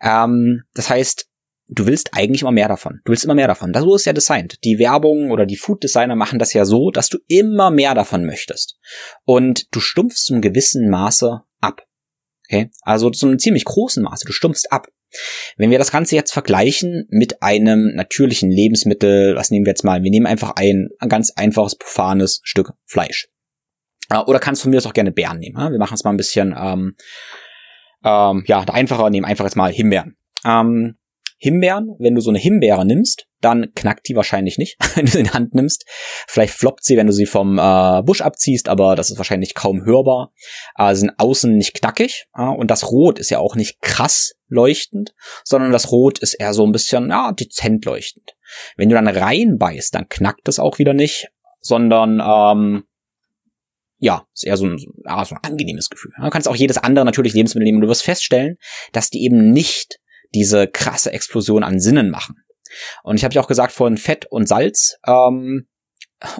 Ähm, 0.00 0.62
das 0.74 0.90
heißt, 0.90 1.26
du 1.68 1.86
willst 1.86 2.14
eigentlich 2.14 2.42
immer 2.42 2.52
mehr 2.52 2.68
davon. 2.68 3.00
Du 3.04 3.12
willst 3.12 3.24
immer 3.24 3.34
mehr 3.34 3.46
davon. 3.46 3.72
So 3.74 3.94
ist 3.94 4.04
ja 4.04 4.12
designt. 4.12 4.62
Die 4.64 4.78
Werbung 4.78 5.30
oder 5.30 5.46
die 5.46 5.56
Food 5.56 5.82
Designer 5.82 6.16
machen 6.16 6.38
das 6.38 6.52
ja 6.52 6.64
so, 6.64 6.90
dass 6.90 7.08
du 7.08 7.18
immer 7.28 7.70
mehr 7.70 7.94
davon 7.94 8.24
möchtest. 8.24 8.78
Und 9.24 9.66
du 9.74 9.80
stumpfst 9.80 10.26
zum 10.26 10.40
gewissen 10.40 10.88
Maße 10.90 11.42
ab. 11.60 11.86
Okay? 12.48 12.70
Also 12.82 13.10
zu 13.10 13.26
einem 13.26 13.38
ziemlich 13.38 13.64
großen 13.64 14.02
Maße. 14.02 14.24
Du 14.26 14.32
stumpfst 14.32 14.70
ab. 14.70 14.88
Wenn 15.56 15.70
wir 15.70 15.78
das 15.78 15.92
Ganze 15.92 16.16
jetzt 16.16 16.32
vergleichen 16.32 17.06
mit 17.10 17.42
einem 17.42 17.94
natürlichen 17.94 18.50
Lebensmittel, 18.50 19.34
was 19.36 19.50
nehmen 19.50 19.66
wir 19.66 19.70
jetzt 19.70 19.84
mal? 19.84 20.02
Wir 20.02 20.10
nehmen 20.10 20.26
einfach 20.26 20.52
ein, 20.56 20.88
ein 20.98 21.08
ganz 21.08 21.32
einfaches, 21.36 21.76
profanes 21.76 22.40
Stück 22.44 22.72
Fleisch. 22.86 23.28
Äh, 24.10 24.18
oder 24.18 24.38
kannst 24.38 24.62
du 24.62 24.64
von 24.64 24.70
mir 24.70 24.76
das 24.76 24.86
auch 24.86 24.92
gerne 24.92 25.12
Beeren 25.12 25.38
nehmen. 25.38 25.56
Wir 25.56 25.78
machen 25.78 25.94
es 25.94 26.04
mal 26.04 26.10
ein 26.10 26.16
bisschen, 26.16 26.54
ähm, 26.58 26.96
ähm, 28.04 28.44
ja, 28.46 28.60
einfacher, 28.60 29.10
nehmen 29.10 29.26
einfach 29.26 29.44
jetzt 29.44 29.56
mal 29.56 29.72
Himbeeren. 29.72 30.16
Ähm, 30.44 30.96
Himbeeren, 31.42 31.96
wenn 31.98 32.14
du 32.14 32.20
so 32.20 32.28
eine 32.28 32.38
Himbeere 32.38 32.84
nimmst, 32.84 33.26
dann 33.40 33.72
knackt 33.74 34.06
die 34.08 34.14
wahrscheinlich 34.14 34.58
nicht, 34.58 34.76
wenn 34.94 35.06
du 35.06 35.10
sie 35.10 35.20
in 35.20 35.24
die 35.24 35.30
Hand 35.30 35.54
nimmst. 35.54 35.86
Vielleicht 36.28 36.52
floppt 36.52 36.84
sie, 36.84 36.98
wenn 36.98 37.06
du 37.06 37.14
sie 37.14 37.24
vom 37.24 37.58
äh, 37.58 38.02
Busch 38.02 38.20
abziehst, 38.20 38.68
aber 38.68 38.94
das 38.94 39.10
ist 39.10 39.16
wahrscheinlich 39.16 39.54
kaum 39.54 39.84
hörbar. 39.86 40.32
Äh, 40.76 40.94
sind 40.94 41.12
außen 41.16 41.56
nicht 41.56 41.72
knackig 41.72 42.26
äh, 42.36 42.42
und 42.42 42.70
das 42.70 42.90
Rot 42.90 43.18
ist 43.18 43.30
ja 43.30 43.38
auch 43.38 43.56
nicht 43.56 43.80
krass 43.80 44.34
leuchtend, 44.48 45.14
sondern 45.42 45.72
das 45.72 45.90
Rot 45.90 46.18
ist 46.18 46.34
eher 46.34 46.52
so 46.52 46.66
ein 46.66 46.72
bisschen 46.72 47.08
ja, 47.08 47.32
dezent 47.32 47.86
leuchtend. 47.86 48.36
Wenn 48.76 48.90
du 48.90 48.94
dann 48.94 49.08
reinbeißt, 49.08 49.94
dann 49.94 50.10
knackt 50.10 50.46
das 50.46 50.58
auch 50.58 50.78
wieder 50.78 50.92
nicht, 50.92 51.30
sondern 51.60 52.20
ähm, 52.22 52.84
ja, 53.98 54.26
ist 54.34 54.44
eher 54.44 54.58
so 54.58 54.66
ein, 54.66 54.78
ja, 55.06 55.24
so 55.24 55.36
ein 55.36 55.40
angenehmes 55.42 55.88
Gefühl. 55.88 56.12
Du 56.20 56.28
kannst 56.28 56.48
auch 56.48 56.56
jedes 56.56 56.76
andere 56.76 57.06
natürlich 57.06 57.32
Lebensmittel 57.32 57.64
nehmen 57.64 57.76
und 57.76 57.82
du 57.82 57.88
wirst 57.88 58.02
feststellen, 58.02 58.58
dass 58.92 59.08
die 59.08 59.22
eben 59.24 59.52
nicht 59.52 60.00
diese 60.34 60.68
krasse 60.68 61.12
Explosion 61.12 61.62
an 61.62 61.80
Sinnen 61.80 62.10
machen. 62.10 62.36
Und 63.02 63.16
ich 63.16 63.24
habe 63.24 63.34
ja 63.34 63.42
auch 63.42 63.48
gesagt 63.48 63.72
vorhin 63.72 63.98
Fett 63.98 64.26
und 64.26 64.46
Salz 64.46 64.96
ähm, 65.06 65.66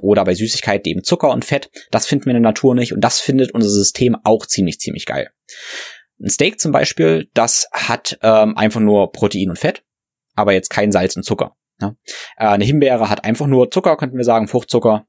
oder 0.00 0.24
bei 0.24 0.34
Süßigkeiten 0.34 0.90
eben 0.90 1.04
Zucker 1.04 1.30
und 1.30 1.44
Fett. 1.44 1.70
Das 1.90 2.06
finden 2.06 2.26
wir 2.26 2.30
in 2.30 2.42
der 2.42 2.50
Natur 2.50 2.74
nicht 2.74 2.92
und 2.92 3.00
das 3.00 3.20
findet 3.20 3.52
unser 3.52 3.70
System 3.70 4.16
auch 4.24 4.46
ziemlich, 4.46 4.78
ziemlich 4.78 5.06
geil. 5.06 5.30
Ein 6.20 6.30
Steak 6.30 6.60
zum 6.60 6.70
Beispiel, 6.70 7.30
das 7.34 7.68
hat 7.72 8.18
ähm, 8.22 8.56
einfach 8.56 8.80
nur 8.80 9.10
Protein 9.10 9.50
und 9.50 9.58
Fett, 9.58 9.82
aber 10.34 10.52
jetzt 10.52 10.68
kein 10.68 10.92
Salz 10.92 11.16
und 11.16 11.24
Zucker. 11.24 11.56
Ne? 11.80 11.96
Äh, 12.36 12.46
eine 12.46 12.64
Himbeere 12.64 13.08
hat 13.08 13.24
einfach 13.24 13.46
nur 13.46 13.70
Zucker, 13.70 13.96
könnten 13.96 14.18
wir 14.18 14.24
sagen, 14.24 14.46
Fruchtzucker, 14.46 15.06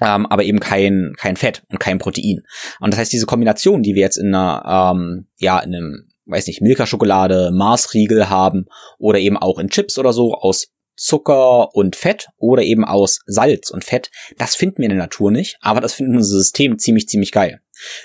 ähm, 0.00 0.26
aber 0.26 0.42
eben 0.42 0.58
kein, 0.58 1.14
kein 1.16 1.36
Fett 1.36 1.62
und 1.70 1.78
kein 1.78 1.98
Protein. 1.98 2.42
Und 2.80 2.92
das 2.92 2.98
heißt, 2.98 3.12
diese 3.12 3.26
Kombination, 3.26 3.82
die 3.82 3.94
wir 3.94 4.02
jetzt 4.02 4.16
in 4.16 4.34
einer, 4.34 4.92
ähm, 4.94 5.28
ja, 5.38 5.60
in 5.60 5.74
einem 5.74 6.08
weiß 6.26 6.46
nicht, 6.46 6.60
Milka-Schokolade, 6.60 7.50
Mars-Riegel 7.52 8.28
haben 8.28 8.66
oder 8.98 9.18
eben 9.18 9.36
auch 9.36 9.58
in 9.58 9.68
Chips 9.68 9.98
oder 9.98 10.12
so 10.12 10.34
aus 10.34 10.68
Zucker 10.96 11.74
und 11.74 11.96
Fett 11.96 12.28
oder 12.38 12.62
eben 12.62 12.84
aus 12.84 13.20
Salz 13.26 13.70
und 13.70 13.84
Fett. 13.84 14.10
Das 14.38 14.54
finden 14.54 14.78
wir 14.78 14.84
in 14.84 14.96
der 14.96 14.98
Natur 14.98 15.30
nicht, 15.30 15.56
aber 15.60 15.80
das 15.80 15.94
finden 15.94 16.16
unser 16.16 16.38
System 16.38 16.78
ziemlich, 16.78 17.08
ziemlich 17.08 17.32
geil. 17.32 17.60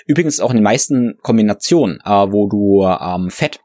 Übrigens 0.06 0.40
auch 0.40 0.50
in 0.50 0.56
den 0.56 0.64
meisten 0.64 1.16
Kombinationen, 1.22 2.00
äh, 2.04 2.10
wo 2.10 2.48
du 2.48 2.84
ähm, 2.84 3.30
Fett 3.30 3.60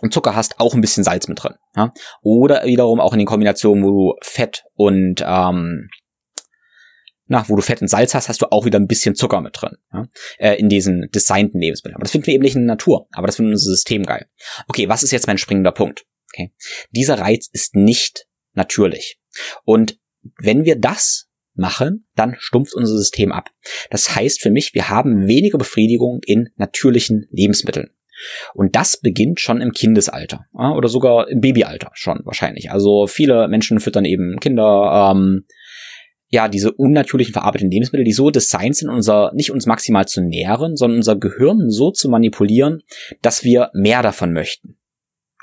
und 0.00 0.12
Zucker 0.12 0.34
hast, 0.34 0.60
auch 0.60 0.74
ein 0.74 0.80
bisschen 0.80 1.04
Salz 1.04 1.28
mit 1.28 1.42
drin. 1.42 1.54
Ja? 1.76 1.92
Oder 2.22 2.64
wiederum 2.64 3.00
auch 3.00 3.12
in 3.12 3.18
den 3.18 3.26
Kombinationen, 3.26 3.84
wo 3.84 3.90
du 3.90 4.14
Fett 4.20 4.64
und 4.74 5.24
ähm, 5.26 5.88
na, 7.28 7.48
wo 7.48 7.56
du 7.56 7.62
Fett 7.62 7.80
und 7.80 7.88
Salz 7.88 8.14
hast, 8.14 8.28
hast 8.28 8.42
du 8.42 8.50
auch 8.50 8.64
wieder 8.64 8.78
ein 8.78 8.86
bisschen 8.86 9.14
Zucker 9.14 9.40
mit 9.40 9.60
drin, 9.60 9.76
ja? 9.92 10.08
äh, 10.38 10.54
in 10.54 10.68
diesen 10.68 11.08
designten 11.14 11.60
Lebensmitteln. 11.60 11.96
Aber 11.96 12.04
das 12.04 12.12
finden 12.12 12.26
wir 12.26 12.34
eben 12.34 12.42
nicht 12.42 12.56
in 12.56 12.62
der 12.62 12.74
Natur, 12.74 13.06
aber 13.12 13.26
das 13.26 13.36
finden 13.36 13.52
unser 13.52 13.70
System 13.70 14.04
geil. 14.04 14.26
Okay, 14.66 14.88
was 14.88 15.02
ist 15.02 15.12
jetzt 15.12 15.26
mein 15.26 15.38
springender 15.38 15.72
Punkt? 15.72 16.04
Okay, 16.32 16.52
dieser 16.90 17.18
Reiz 17.18 17.48
ist 17.52 17.76
nicht 17.76 18.26
natürlich. 18.54 19.18
Und 19.64 19.98
wenn 20.38 20.64
wir 20.64 20.76
das 20.76 21.28
machen, 21.54 22.06
dann 22.14 22.36
stumpft 22.38 22.74
unser 22.74 22.96
System 22.96 23.32
ab. 23.32 23.50
Das 23.90 24.14
heißt 24.14 24.40
für 24.40 24.50
mich, 24.50 24.74
wir 24.74 24.88
haben 24.88 25.26
weniger 25.26 25.58
Befriedigung 25.58 26.20
in 26.24 26.50
natürlichen 26.56 27.26
Lebensmitteln. 27.30 27.90
Und 28.54 28.74
das 28.74 29.00
beginnt 29.00 29.38
schon 29.38 29.60
im 29.60 29.72
Kindesalter 29.72 30.46
oder 30.52 30.88
sogar 30.88 31.28
im 31.28 31.40
Babyalter 31.40 31.90
schon 31.94 32.20
wahrscheinlich. 32.24 32.70
Also 32.70 33.06
viele 33.06 33.48
Menschen 33.48 33.80
füttern 33.80 34.04
eben 34.04 34.40
Kinder 34.40 35.12
ähm, 35.12 35.44
ja, 36.30 36.48
diese 36.48 36.72
unnatürlichen 36.72 37.32
verarbeiteten 37.32 37.70
Lebensmittel, 37.70 38.04
die 38.04 38.12
so 38.12 38.30
designt 38.30 38.76
sind, 38.76 38.90
unser, 38.90 39.32
nicht 39.34 39.50
uns 39.50 39.66
maximal 39.66 40.06
zu 40.06 40.20
nähren, 40.20 40.76
sondern 40.76 40.98
unser 40.98 41.16
Gehirn 41.16 41.70
so 41.70 41.90
zu 41.90 42.08
manipulieren, 42.08 42.82
dass 43.22 43.44
wir 43.44 43.70
mehr 43.72 44.02
davon 44.02 44.32
möchten. 44.32 44.78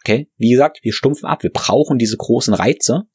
Okay? 0.01 0.27
Wie 0.38 0.51
gesagt, 0.51 0.80
wir 0.84 0.94
stumpfen 0.94 1.25
ab, 1.25 1.42
wir 1.42 1.51
brauchen 1.51 1.98
diese 1.98 2.18
großen 2.18 2.54
Reize 2.54 3.08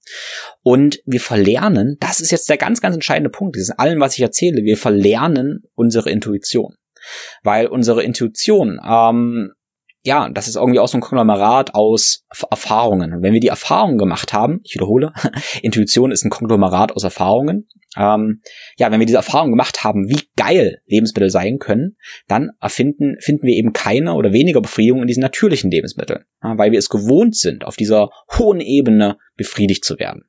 und 0.62 1.00
wir 1.06 1.20
verlernen, 1.20 1.96
das 2.00 2.20
ist 2.20 2.32
jetzt 2.32 2.48
der 2.48 2.56
ganz, 2.56 2.80
ganz 2.80 2.94
entscheidende 2.94 3.30
Punkt, 3.30 3.54
das 3.54 3.62
ist 3.62 3.70
in 3.70 3.78
allem, 3.78 4.00
was 4.00 4.14
ich 4.14 4.22
erzähle, 4.22 4.64
wir 4.64 4.76
verlernen 4.76 5.62
unsere 5.74 6.10
Intuition. 6.10 6.74
Weil 7.42 7.68
unsere 7.68 8.02
Intuition 8.02 8.80
ähm, 8.84 9.52
ja, 10.02 10.30
das 10.30 10.49
ist 10.49 10.57
irgendwie 10.57 10.78
auch 10.78 10.88
so 10.88 10.97
ein 10.97 11.02
Konglomerat 11.02 11.75
aus 11.75 12.25
Erfahrungen. 12.50 13.12
Und 13.12 13.23
wenn 13.23 13.35
wir 13.35 13.40
die 13.40 13.49
Erfahrungen 13.49 13.99
gemacht 13.99 14.33
haben, 14.33 14.61
ich 14.64 14.75
wiederhole, 14.75 15.12
Intuition 15.62 16.11
ist 16.11 16.25
ein 16.25 16.30
Konglomerat 16.30 16.92
aus 16.92 17.04
Erfahrungen. 17.04 17.69
Ähm, 17.97 18.40
ja, 18.76 18.90
wenn 18.90 19.00
wir 19.00 19.07
diese 19.07 19.19
Erfahrung 19.19 19.50
gemacht 19.50 19.85
haben, 19.85 20.09
wie 20.09 20.23
geil 20.37 20.80
Lebensmittel 20.87 21.28
sein 21.28 21.59
können, 21.59 21.97
dann 22.28 22.50
erfinden, 22.61 23.16
finden 23.21 23.47
wir 23.47 23.54
eben 23.54 23.73
keine 23.73 24.14
oder 24.14 24.33
weniger 24.33 24.62
Befriedigung 24.62 25.02
in 25.02 25.09
diesen 25.09 25.23
natürlichen 25.23 25.71
Lebensmitteln, 25.71 26.25
ja, 26.42 26.57
weil 26.57 26.73
wir 26.73 26.78
es 26.78 26.88
gewohnt 26.88 27.37
sind, 27.37 27.64
auf 27.64 27.76
dieser 27.76 28.11
hohen 28.38 28.61
Ebene 28.61 29.19
befriedigt 29.37 29.85
zu 29.85 29.99
werden. 29.99 30.23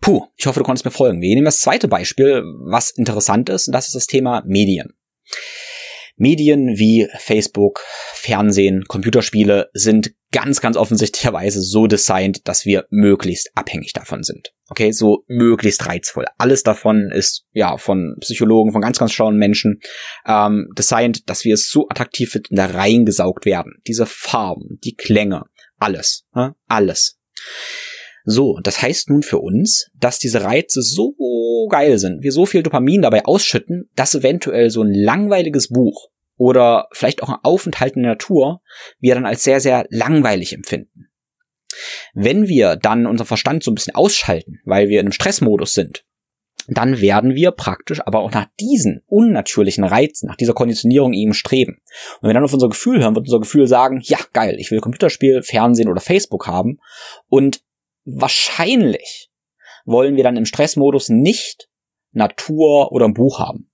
Puh, 0.00 0.26
ich 0.36 0.46
hoffe, 0.46 0.58
du 0.58 0.64
konntest 0.64 0.84
mir 0.84 0.90
folgen. 0.90 1.20
Wir 1.20 1.34
nehmen 1.34 1.44
das 1.44 1.60
zweite 1.60 1.86
Beispiel, 1.86 2.42
was 2.66 2.90
interessant 2.90 3.48
ist, 3.48 3.68
und 3.68 3.72
das 3.72 3.86
ist 3.86 3.94
das 3.94 4.06
Thema 4.06 4.42
Medien. 4.44 4.94
Medien 6.16 6.78
wie 6.78 7.08
Facebook, 7.18 7.80
Fernsehen, 8.14 8.84
Computerspiele 8.86 9.70
sind 9.72 10.12
ganz, 10.30 10.60
ganz 10.60 10.76
offensichtlicherweise 10.76 11.60
so 11.60 11.86
designt, 11.86 12.48
dass 12.48 12.64
wir 12.64 12.86
möglichst 12.90 13.50
abhängig 13.54 13.92
davon 13.92 14.22
sind. 14.22 14.52
Okay, 14.68 14.90
so 14.92 15.24
möglichst 15.28 15.86
reizvoll. 15.86 16.24
Alles 16.38 16.62
davon 16.62 17.10
ist 17.12 17.44
ja 17.52 17.76
von 17.76 18.16
Psychologen, 18.20 18.72
von 18.72 18.80
ganz, 18.80 18.98
ganz 18.98 19.12
schlauen 19.12 19.36
Menschen 19.36 19.80
ähm, 20.26 20.68
designt, 20.76 21.28
dass 21.28 21.44
wir 21.44 21.54
es 21.54 21.70
so 21.70 21.88
attraktiv 21.88 22.30
finden, 22.30 22.56
da 22.56 22.66
reingesaugt 22.66 23.44
werden. 23.44 23.74
Diese 23.86 24.06
Farben, 24.06 24.78
die 24.82 24.94
Klänge, 24.94 25.44
alles, 25.78 26.24
äh, 26.34 26.50
alles. 26.66 27.18
So, 28.24 28.58
das 28.62 28.80
heißt 28.80 29.10
nun 29.10 29.22
für 29.22 29.38
uns, 29.38 29.90
dass 29.98 30.18
diese 30.18 30.44
Reize 30.44 30.82
so 30.82 31.14
geil 31.68 31.98
sind, 31.98 32.22
wir 32.22 32.32
so 32.32 32.46
viel 32.46 32.62
Dopamin 32.62 33.02
dabei 33.02 33.24
ausschütten, 33.24 33.90
dass 33.96 34.14
eventuell 34.14 34.70
so 34.70 34.82
ein 34.82 34.94
langweiliges 34.94 35.68
Buch 35.68 36.08
oder 36.36 36.88
vielleicht 36.92 37.22
auch 37.22 37.28
ein 37.28 37.38
Aufenthalt 37.42 37.96
in 37.96 38.02
der 38.02 38.12
Natur 38.12 38.60
wir 38.98 39.14
dann 39.14 39.26
als 39.26 39.42
sehr, 39.44 39.60
sehr 39.60 39.86
langweilig 39.90 40.52
empfinden. 40.52 41.08
Wenn 42.14 42.48
wir 42.48 42.76
dann 42.76 43.06
unser 43.06 43.24
Verstand 43.24 43.62
so 43.62 43.70
ein 43.70 43.74
bisschen 43.74 43.94
ausschalten, 43.94 44.60
weil 44.64 44.88
wir 44.88 45.00
in 45.00 45.06
einem 45.06 45.12
Stressmodus 45.12 45.72
sind, 45.72 46.04
dann 46.68 47.00
werden 47.00 47.34
wir 47.34 47.50
praktisch 47.50 48.00
aber 48.04 48.20
auch 48.20 48.30
nach 48.30 48.46
diesen 48.60 49.02
unnatürlichen 49.06 49.84
Reizen, 49.84 50.28
nach 50.28 50.36
dieser 50.36 50.52
Konditionierung 50.52 51.12
eben 51.12 51.34
streben. 51.34 51.80
Und 52.16 52.22
wenn 52.22 52.30
wir 52.30 52.34
dann 52.34 52.44
auf 52.44 52.52
unser 52.52 52.68
Gefühl 52.68 53.00
hören, 53.00 53.14
wird 53.14 53.26
unser 53.26 53.40
Gefühl 53.40 53.66
sagen, 53.66 54.00
ja, 54.04 54.18
geil, 54.32 54.56
ich 54.58 54.70
will 54.70 54.80
Computerspiel, 54.80 55.42
Fernsehen 55.42 55.88
oder 55.88 56.00
Facebook 56.00 56.46
haben. 56.46 56.78
Und 57.28 57.62
wahrscheinlich 58.04 59.30
wollen 59.84 60.16
wir 60.16 60.24
dann 60.24 60.36
im 60.36 60.46
Stressmodus 60.46 61.08
nicht 61.08 61.68
Natur 62.12 62.92
oder 62.92 63.06
ein 63.06 63.14
Buch 63.14 63.38
haben. 63.38 63.70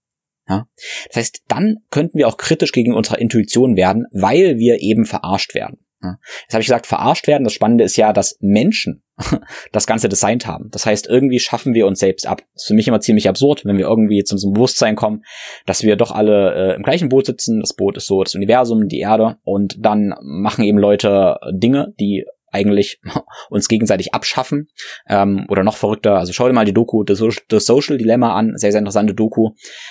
Ja? 0.49 0.67
Das 1.09 1.17
heißt, 1.17 1.43
dann 1.49 1.79
könnten 1.91 2.19
wir 2.19 2.29
auch 2.29 2.37
kritisch 2.37 2.73
gegen 2.73 2.95
unsere 2.95 3.19
Intuition 3.19 3.77
werden, 3.77 4.07
weil 4.13 4.59
wir 4.59 4.81
eben 4.81 5.05
verarscht 5.05 5.55
werden. 5.55 5.85
Ja? 6.03 6.19
Jetzt 6.43 6.55
habe 6.55 6.61
ich 6.61 6.69
gesagt, 6.69 6.87
verarscht 6.87 7.27
werden. 7.27 7.45
Das 7.45 7.53
Spannende 7.53 7.85
ist 7.85 7.97
ja, 7.97 8.13
dass 8.13 8.39
Menschen 8.41 9.03
das 9.73 9.87
Ganze 9.87 10.09
designt 10.09 10.47
haben. 10.47 10.71
Das 10.71 10.87
heißt, 10.87 11.07
irgendwie 11.09 11.41
schaffen 11.41 11.75
wir 11.75 11.87
uns 11.87 11.99
selbst 11.99 12.27
ab. 12.27 12.43
Das 12.55 12.63
ist 12.63 12.69
für 12.69 12.75
mich 12.75 12.89
immer 12.89 13.01
ziemlich 13.01 13.29
absurd, 13.29 13.65
wenn 13.65 13.79
wir 13.79 13.87
irgendwie 13.87 14.25
zum 14.25 14.39
so 14.39 14.51
Bewusstsein 14.51 14.97
kommen, 14.97 15.25
dass 15.67 15.83
wir 15.83 15.97
doch 15.97 16.13
alle 16.13 16.55
äh, 16.55 16.77
im 16.77 16.83
gleichen 16.83 17.09
Boot 17.09 17.27
sitzen. 17.27 17.61
Das 17.61 17.75
Boot 17.75 17.97
ist 17.97 18.07
so 18.07 18.23
das 18.23 18.35
Universum, 18.35 18.89
die 18.89 19.01
Erde 19.01 19.39
und 19.43 19.77
dann 19.81 20.15
machen 20.23 20.65
eben 20.65 20.79
Leute 20.79 21.39
Dinge, 21.53 21.95
die 21.99 22.25
eigentlich 22.53 23.01
uns 23.51 23.69
gegenseitig 23.69 24.15
abschaffen. 24.15 24.69
Ähm, 25.09 25.47
oder 25.49 25.65
noch 25.65 25.77
verrückter, 25.77 26.19
also 26.19 26.33
schau 26.33 26.47
dir 26.47 26.55
mal 26.55 26.65
die 26.65 26.75
Doku 26.75 27.05
The, 27.07 27.15
so 27.15 27.31
The 27.31 27.61
Social 27.61 27.99
Dilemma 27.99 28.35
an, 28.35 28.53
sehr, 28.57 28.73
sehr 28.73 28.81
interessante 28.81 29.15
Doku, 29.15 29.51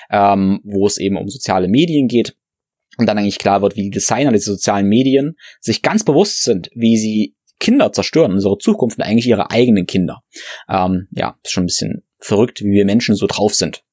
ähm, 0.09 0.59
wo 0.63 0.85
es 0.87 0.97
eben 0.97 1.17
um 1.17 1.27
soziale 1.27 1.67
Medien 1.67 2.07
geht. 2.07 2.35
Und 2.97 3.07
dann 3.07 3.17
eigentlich 3.17 3.39
klar 3.39 3.61
wird, 3.61 3.75
wie 3.75 3.83
die 3.83 3.91
Designer 3.91 4.31
dieser 4.31 4.53
sozialen 4.53 4.87
Medien 4.87 5.37
sich 5.59 5.83
ganz 5.83 6.03
bewusst 6.03 6.43
sind, 6.43 6.69
wie 6.73 6.97
sie 6.97 7.35
Kinder 7.59 7.91
zerstören, 7.91 8.33
unsere 8.33 8.57
Zukunft 8.57 8.97
und 8.97 9.03
eigentlich 9.03 9.27
ihre 9.27 9.51
eigenen 9.51 9.85
Kinder. 9.85 10.23
Ähm, 10.69 11.07
ja, 11.11 11.37
ist 11.43 11.51
schon 11.51 11.63
ein 11.63 11.67
bisschen 11.67 12.03
verrückt, 12.19 12.61
wie 12.61 12.71
wir 12.71 12.85
Menschen 12.85 13.15
so 13.15 13.27
drauf 13.27 13.53
sind. 13.53 13.83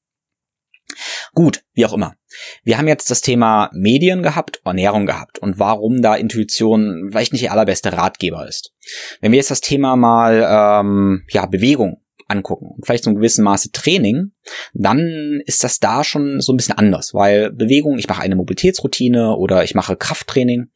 Gut, 1.35 1.63
wie 1.73 1.87
auch 1.87 1.93
immer. 1.93 2.15
Wir 2.63 2.79
haben 2.79 2.89
jetzt 2.89 3.11
das 3.11 3.21
Thema 3.21 3.71
Medien 3.73 4.23
gehabt, 4.23 4.61
Ernährung 4.65 5.07
gehabt 5.07 5.39
und 5.39 5.59
warum 5.59 6.03
da 6.03 6.15
Intuition 6.15 7.09
vielleicht 7.11 7.33
nicht 7.33 7.45
der 7.45 7.53
allerbeste 7.53 7.93
Ratgeber 7.93 8.47
ist. 8.49 8.73
Wenn 9.21 9.33
wir 9.33 9.39
jetzt 9.39 9.51
das 9.51 9.61
Thema 9.61 9.97
mal 9.97 10.45
ähm, 10.49 11.25
ja 11.31 11.47
Bewegung 11.47 12.01
angucken 12.27 12.71
und 12.75 12.87
vielleicht 12.87 13.05
so 13.05 13.11
ein 13.11 13.17
gewissen 13.17 13.45
Maße 13.45 13.71
Training, 13.71 14.33
dann 14.73 15.41
ist 15.45 15.63
das 15.63 15.79
da 15.79 16.05
schon 16.05 16.41
so 16.41 16.53
ein 16.53 16.57
bisschen 16.57 16.77
anders, 16.77 17.15
weil 17.15 17.53
Bewegung, 17.53 17.99
ich 17.99 18.09
mache 18.09 18.23
eine 18.23 18.37
Mobilitätsroutine 18.37 19.37
oder 19.37 19.63
ich 19.63 19.75
mache 19.75 19.97
Krafttraining, 19.97 20.71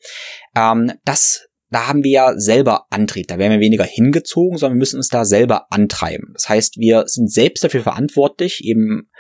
ähm, 0.55 0.93
das 1.05 1.49
da 1.71 1.87
haben 1.87 2.03
wir 2.03 2.11
ja 2.11 2.39
selber 2.39 2.87
Antrieb. 2.91 3.29
Da 3.29 3.39
werden 3.39 3.53
wir 3.53 3.61
weniger 3.61 3.85
hingezogen, 3.85 4.57
sondern 4.57 4.77
wir 4.77 4.81
müssen 4.81 4.97
uns 4.97 5.09
da 5.09 5.27
selber 5.27 5.67
antreiben. 5.71 6.31
Das 6.33 6.49
heißt, 6.49 6.79
wir 6.79 7.05
sind 7.07 7.31
selbst 7.31 7.63
dafür 7.63 7.83
verantwortlich, 7.83 8.65
eben 8.65 9.11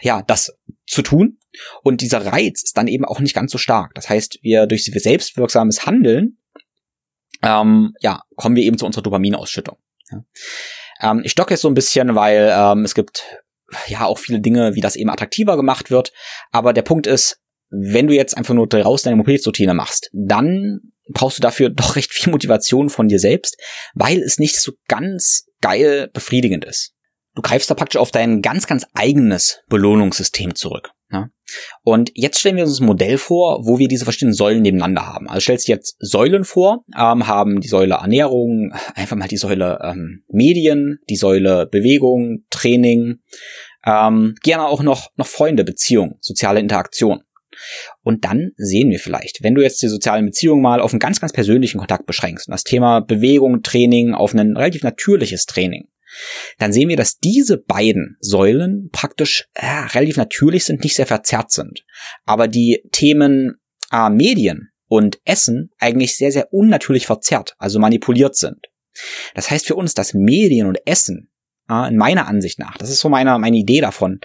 ja, 0.00 0.22
das 0.22 0.52
zu 0.86 1.02
tun. 1.02 1.38
Und 1.82 2.00
dieser 2.00 2.24
Reiz 2.26 2.62
ist 2.62 2.76
dann 2.76 2.88
eben 2.88 3.04
auch 3.04 3.20
nicht 3.20 3.34
ganz 3.34 3.52
so 3.52 3.58
stark. 3.58 3.94
Das 3.94 4.08
heißt, 4.08 4.38
wir 4.42 4.66
durch 4.66 4.84
selbstwirksames 4.84 5.86
Handeln, 5.86 6.38
ähm, 7.42 7.92
ja, 8.00 8.22
kommen 8.36 8.56
wir 8.56 8.62
eben 8.62 8.78
zu 8.78 8.86
unserer 8.86 9.02
Dopaminausschüttung. 9.02 9.78
Ja. 10.10 10.22
Ähm, 11.00 11.22
ich 11.24 11.32
stocke 11.32 11.54
jetzt 11.54 11.62
so 11.62 11.68
ein 11.68 11.74
bisschen, 11.74 12.14
weil 12.14 12.52
ähm, 12.54 12.84
es 12.84 12.94
gibt 12.94 13.24
ja 13.88 14.04
auch 14.04 14.18
viele 14.18 14.40
Dinge, 14.40 14.74
wie 14.74 14.80
das 14.80 14.96
eben 14.96 15.10
attraktiver 15.10 15.56
gemacht 15.56 15.90
wird. 15.90 16.12
Aber 16.52 16.72
der 16.72 16.82
Punkt 16.82 17.06
ist, 17.06 17.40
wenn 17.70 18.06
du 18.06 18.14
jetzt 18.14 18.36
einfach 18.36 18.54
nur 18.54 18.68
draußen 18.68 19.06
deine 19.06 19.16
Mobilitätsroutine 19.16 19.74
machst, 19.74 20.08
dann 20.12 20.80
brauchst 21.12 21.38
du 21.38 21.42
dafür 21.42 21.70
doch 21.74 21.96
recht 21.96 22.12
viel 22.12 22.30
Motivation 22.30 22.90
von 22.90 23.08
dir 23.08 23.18
selbst, 23.18 23.56
weil 23.94 24.20
es 24.20 24.38
nicht 24.38 24.60
so 24.60 24.72
ganz 24.88 25.46
geil 25.60 26.10
befriedigend 26.12 26.64
ist. 26.64 26.95
Du 27.36 27.42
greifst 27.42 27.70
da 27.70 27.74
praktisch 27.74 28.00
auf 28.00 28.10
dein 28.10 28.40
ganz, 28.40 28.66
ganz 28.66 28.86
eigenes 28.94 29.60
Belohnungssystem 29.68 30.54
zurück. 30.54 30.92
Ja? 31.12 31.28
Und 31.84 32.10
jetzt 32.14 32.40
stellen 32.40 32.56
wir 32.56 32.64
uns 32.64 32.80
ein 32.80 32.86
Modell 32.86 33.18
vor, 33.18 33.66
wo 33.66 33.78
wir 33.78 33.88
diese 33.88 34.04
verschiedenen 34.04 34.32
Säulen 34.32 34.62
nebeneinander 34.62 35.06
haben. 35.06 35.28
Also 35.28 35.40
stellst 35.40 35.68
du 35.68 35.72
jetzt 35.72 35.96
Säulen 35.98 36.44
vor, 36.44 36.84
ähm, 36.96 37.26
haben 37.26 37.60
die 37.60 37.68
Säule 37.68 37.96
Ernährung, 37.96 38.72
einfach 38.94 39.16
mal 39.16 39.28
die 39.28 39.36
Säule 39.36 39.78
ähm, 39.82 40.24
Medien, 40.28 40.98
die 41.10 41.16
Säule 41.16 41.66
Bewegung, 41.66 42.46
Training, 42.48 43.20
ähm, 43.84 44.34
gerne 44.42 44.66
auch 44.66 44.82
noch, 44.82 45.10
noch 45.16 45.26
Freunde, 45.26 45.62
Beziehung, 45.62 46.16
soziale 46.20 46.60
Interaktion. 46.60 47.20
Und 48.02 48.24
dann 48.24 48.52
sehen 48.56 48.90
wir 48.90 48.98
vielleicht, 48.98 49.42
wenn 49.42 49.54
du 49.54 49.62
jetzt 49.62 49.82
die 49.82 49.88
sozialen 49.88 50.24
Beziehungen 50.24 50.62
mal 50.62 50.80
auf 50.80 50.92
einen 50.92 51.00
ganz, 51.00 51.20
ganz 51.20 51.32
persönlichen 51.32 51.78
Kontakt 51.78 52.06
beschränkst 52.06 52.48
und 52.48 52.52
das 52.52 52.64
Thema 52.64 53.00
Bewegung, 53.00 53.62
Training 53.62 54.14
auf 54.14 54.34
ein 54.34 54.56
relativ 54.56 54.82
natürliches 54.82 55.44
Training, 55.46 55.88
dann 56.58 56.72
sehen 56.72 56.88
wir, 56.88 56.96
dass 56.96 57.18
diese 57.18 57.58
beiden 57.58 58.16
Säulen 58.20 58.88
praktisch 58.92 59.48
äh, 59.54 59.66
relativ 59.66 60.16
natürlich 60.16 60.64
sind, 60.64 60.82
nicht 60.82 60.96
sehr 60.96 61.06
verzerrt 61.06 61.50
sind. 61.50 61.84
Aber 62.24 62.48
die 62.48 62.82
Themen 62.92 63.60
äh, 63.92 64.10
Medien 64.10 64.70
und 64.88 65.18
Essen 65.24 65.70
eigentlich 65.78 66.16
sehr, 66.16 66.32
sehr 66.32 66.52
unnatürlich 66.52 67.06
verzerrt, 67.06 67.54
also 67.58 67.78
manipuliert 67.78 68.36
sind. 68.36 68.66
Das 69.34 69.50
heißt 69.50 69.66
für 69.66 69.74
uns, 69.74 69.94
dass 69.94 70.14
Medien 70.14 70.66
und 70.66 70.78
Essen 70.86 71.30
äh, 71.68 71.88
in 71.88 71.96
meiner 71.96 72.26
Ansicht 72.26 72.58
nach, 72.58 72.76
das 72.78 72.90
ist 72.90 73.00
so 73.00 73.08
meine, 73.08 73.38
meine 73.38 73.56
Idee 73.56 73.80
davon, 73.80 74.20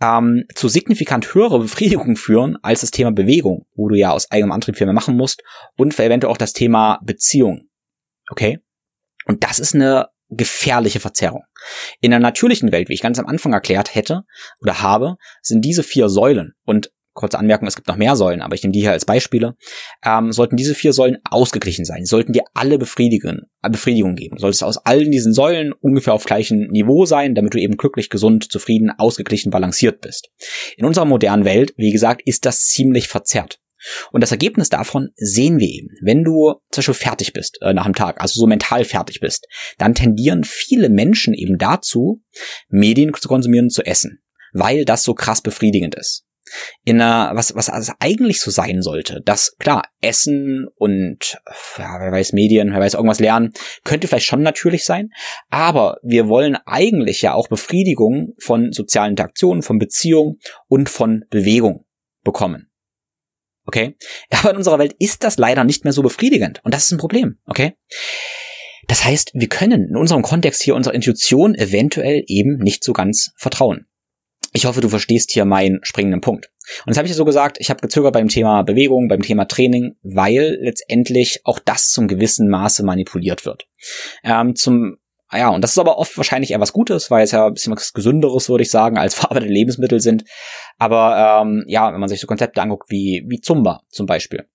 ähm, 0.00 0.44
zu 0.54 0.68
signifikant 0.68 1.34
höhere 1.34 1.60
Befriedigung 1.60 2.16
führen 2.16 2.58
als 2.62 2.80
das 2.80 2.90
Thema 2.90 3.12
Bewegung, 3.12 3.66
wo 3.74 3.88
du 3.88 3.96
ja 3.96 4.10
aus 4.10 4.30
eigenem 4.30 4.52
Antrieb 4.52 4.76
viel 4.76 4.86
mehr 4.86 4.94
machen 4.94 5.16
musst 5.16 5.42
und 5.76 5.98
eventuell 5.98 6.32
auch 6.32 6.38
das 6.38 6.52
Thema 6.52 7.00
Beziehung. 7.02 7.68
Okay? 8.30 8.58
Und 9.26 9.44
das 9.44 9.58
ist 9.58 9.74
eine 9.74 10.08
gefährliche 10.30 11.00
Verzerrung. 11.00 11.42
In 12.00 12.10
der 12.10 12.20
natürlichen 12.20 12.72
Welt, 12.72 12.88
wie 12.88 12.94
ich 12.94 13.02
ganz 13.02 13.18
am 13.18 13.26
Anfang 13.26 13.52
erklärt 13.52 13.94
hätte 13.94 14.22
oder 14.60 14.80
habe, 14.80 15.16
sind 15.42 15.64
diese 15.64 15.82
vier 15.82 16.08
Säulen 16.08 16.54
und 16.64 16.90
kurze 17.12 17.38
Anmerkung, 17.38 17.66
es 17.66 17.76
gibt 17.76 17.88
noch 17.88 17.96
mehr 17.96 18.16
Säulen, 18.16 18.40
aber 18.40 18.54
ich 18.54 18.62
nehme 18.62 18.72
die 18.72 18.80
hier 18.80 18.92
als 18.92 19.04
Beispiele, 19.04 19.56
ähm, 20.04 20.32
sollten 20.32 20.56
diese 20.56 20.74
vier 20.74 20.92
Säulen 20.92 21.18
ausgeglichen 21.28 21.84
sein, 21.84 22.04
sollten 22.04 22.32
dir 22.32 22.44
alle 22.54 22.78
befriedigen, 22.78 23.42
äh, 23.62 23.68
Befriedigung 23.70 24.14
geben. 24.14 24.38
Solltest 24.38 24.62
aus 24.62 24.78
allen 24.78 25.10
diesen 25.10 25.34
Säulen 25.34 25.72
ungefähr 25.72 26.14
auf 26.14 26.24
gleichem 26.24 26.68
Niveau 26.68 27.04
sein, 27.04 27.34
damit 27.34 27.54
du 27.54 27.58
eben 27.58 27.76
glücklich, 27.76 28.10
gesund, 28.10 28.50
zufrieden, 28.50 28.90
ausgeglichen, 28.96 29.50
balanciert 29.50 30.00
bist. 30.00 30.30
In 30.76 30.86
unserer 30.86 31.04
modernen 31.04 31.44
Welt, 31.44 31.74
wie 31.76 31.92
gesagt, 31.92 32.22
ist 32.24 32.46
das 32.46 32.66
ziemlich 32.66 33.08
verzerrt. 33.08 33.60
Und 34.12 34.22
das 34.22 34.30
Ergebnis 34.30 34.68
davon 34.68 35.10
sehen 35.16 35.58
wir 35.58 35.68
eben. 35.68 35.88
Wenn 36.02 36.24
du 36.24 36.54
zum 36.70 36.80
Beispiel 36.80 36.94
fertig 36.94 37.32
bist 37.32 37.58
äh, 37.62 37.72
nach 37.72 37.84
dem 37.84 37.94
Tag, 37.94 38.20
also 38.20 38.40
so 38.40 38.46
mental 38.46 38.84
fertig 38.84 39.20
bist, 39.20 39.46
dann 39.78 39.94
tendieren 39.94 40.44
viele 40.44 40.88
Menschen 40.88 41.34
eben 41.34 41.58
dazu, 41.58 42.20
Medien 42.68 43.12
zu 43.14 43.28
konsumieren 43.28 43.66
und 43.66 43.70
zu 43.70 43.82
essen, 43.82 44.22
weil 44.52 44.84
das 44.84 45.02
so 45.02 45.14
krass 45.14 45.40
befriedigend 45.40 45.94
ist. 45.94 46.24
In 46.84 47.00
einer, 47.00 47.36
was, 47.36 47.54
was 47.54 47.68
also 47.68 47.92
eigentlich 48.00 48.40
so 48.40 48.50
sein 48.50 48.82
sollte, 48.82 49.20
dass 49.24 49.56
klar, 49.58 49.84
Essen 50.00 50.66
und 50.76 51.38
ja, 51.78 52.00
wer 52.00 52.10
weiß, 52.10 52.32
Medien, 52.32 52.72
wer 52.72 52.80
weiß, 52.80 52.94
irgendwas 52.94 53.20
lernen, 53.20 53.52
könnte 53.84 54.08
vielleicht 54.08 54.26
schon 54.26 54.42
natürlich 54.42 54.84
sein, 54.84 55.10
aber 55.48 55.98
wir 56.02 56.28
wollen 56.28 56.56
eigentlich 56.66 57.22
ja 57.22 57.34
auch 57.34 57.48
Befriedigung 57.48 58.34
von 58.38 58.72
sozialen 58.72 59.10
Interaktionen, 59.10 59.62
von 59.62 59.78
Beziehungen 59.78 60.40
und 60.66 60.88
von 60.88 61.24
Bewegung 61.30 61.84
bekommen. 62.24 62.69
Okay? 63.70 63.94
Aber 64.30 64.50
in 64.50 64.56
unserer 64.56 64.80
Welt 64.80 64.96
ist 64.98 65.22
das 65.22 65.38
leider 65.38 65.62
nicht 65.62 65.84
mehr 65.84 65.92
so 65.92 66.02
befriedigend. 66.02 66.60
Und 66.64 66.74
das 66.74 66.86
ist 66.86 66.90
ein 66.90 66.98
Problem. 66.98 67.38
Okay? 67.46 67.74
Das 68.88 69.04
heißt, 69.04 69.30
wir 69.34 69.48
können 69.48 69.90
in 69.90 69.96
unserem 69.96 70.22
Kontext 70.22 70.60
hier 70.60 70.74
unserer 70.74 70.94
Intuition 70.94 71.54
eventuell 71.54 72.24
eben 72.26 72.56
nicht 72.56 72.82
so 72.82 72.92
ganz 72.92 73.30
vertrauen. 73.36 73.86
Ich 74.52 74.64
hoffe, 74.64 74.80
du 74.80 74.88
verstehst 74.88 75.30
hier 75.30 75.44
meinen 75.44 75.78
springenden 75.84 76.20
Punkt. 76.20 76.50
Und 76.84 76.90
das 76.90 76.98
habe 76.98 77.06
ich 77.06 77.14
so 77.14 77.24
gesagt, 77.24 77.58
ich 77.60 77.70
habe 77.70 77.80
gezögert 77.80 78.12
beim 78.12 78.26
Thema 78.26 78.62
Bewegung, 78.62 79.06
beim 79.06 79.22
Thema 79.22 79.44
Training, 79.44 79.94
weil 80.02 80.58
letztendlich 80.60 81.42
auch 81.44 81.60
das 81.60 81.90
zum 81.90 82.08
gewissen 82.08 82.48
Maße 82.48 82.82
manipuliert 82.82 83.46
wird. 83.46 83.68
Ähm, 84.24 84.56
zum 84.56 84.96
Ah 85.32 85.38
ja, 85.38 85.48
und 85.48 85.62
das 85.62 85.70
ist 85.70 85.78
aber 85.78 85.96
oft 85.98 86.16
wahrscheinlich 86.16 86.50
eher 86.50 86.60
was 86.60 86.72
Gutes, 86.72 87.08
weil 87.08 87.22
es 87.22 87.30
ja 87.30 87.46
ein 87.46 87.54
bisschen 87.54 87.72
was 87.72 87.92
Gesünderes, 87.92 88.48
würde 88.48 88.62
ich 88.62 88.70
sagen, 88.70 88.98
als 88.98 89.14
verarbeitete 89.14 89.52
Lebensmittel 89.52 90.00
sind. 90.00 90.24
Aber 90.78 91.42
ähm, 91.42 91.64
ja, 91.68 91.92
wenn 91.92 92.00
man 92.00 92.08
sich 92.08 92.20
so 92.20 92.26
Konzepte 92.26 92.60
anguckt 92.60 92.90
wie, 92.90 93.24
wie 93.28 93.40
Zumba 93.40 93.82
zum 93.88 94.06
Beispiel, 94.06 94.48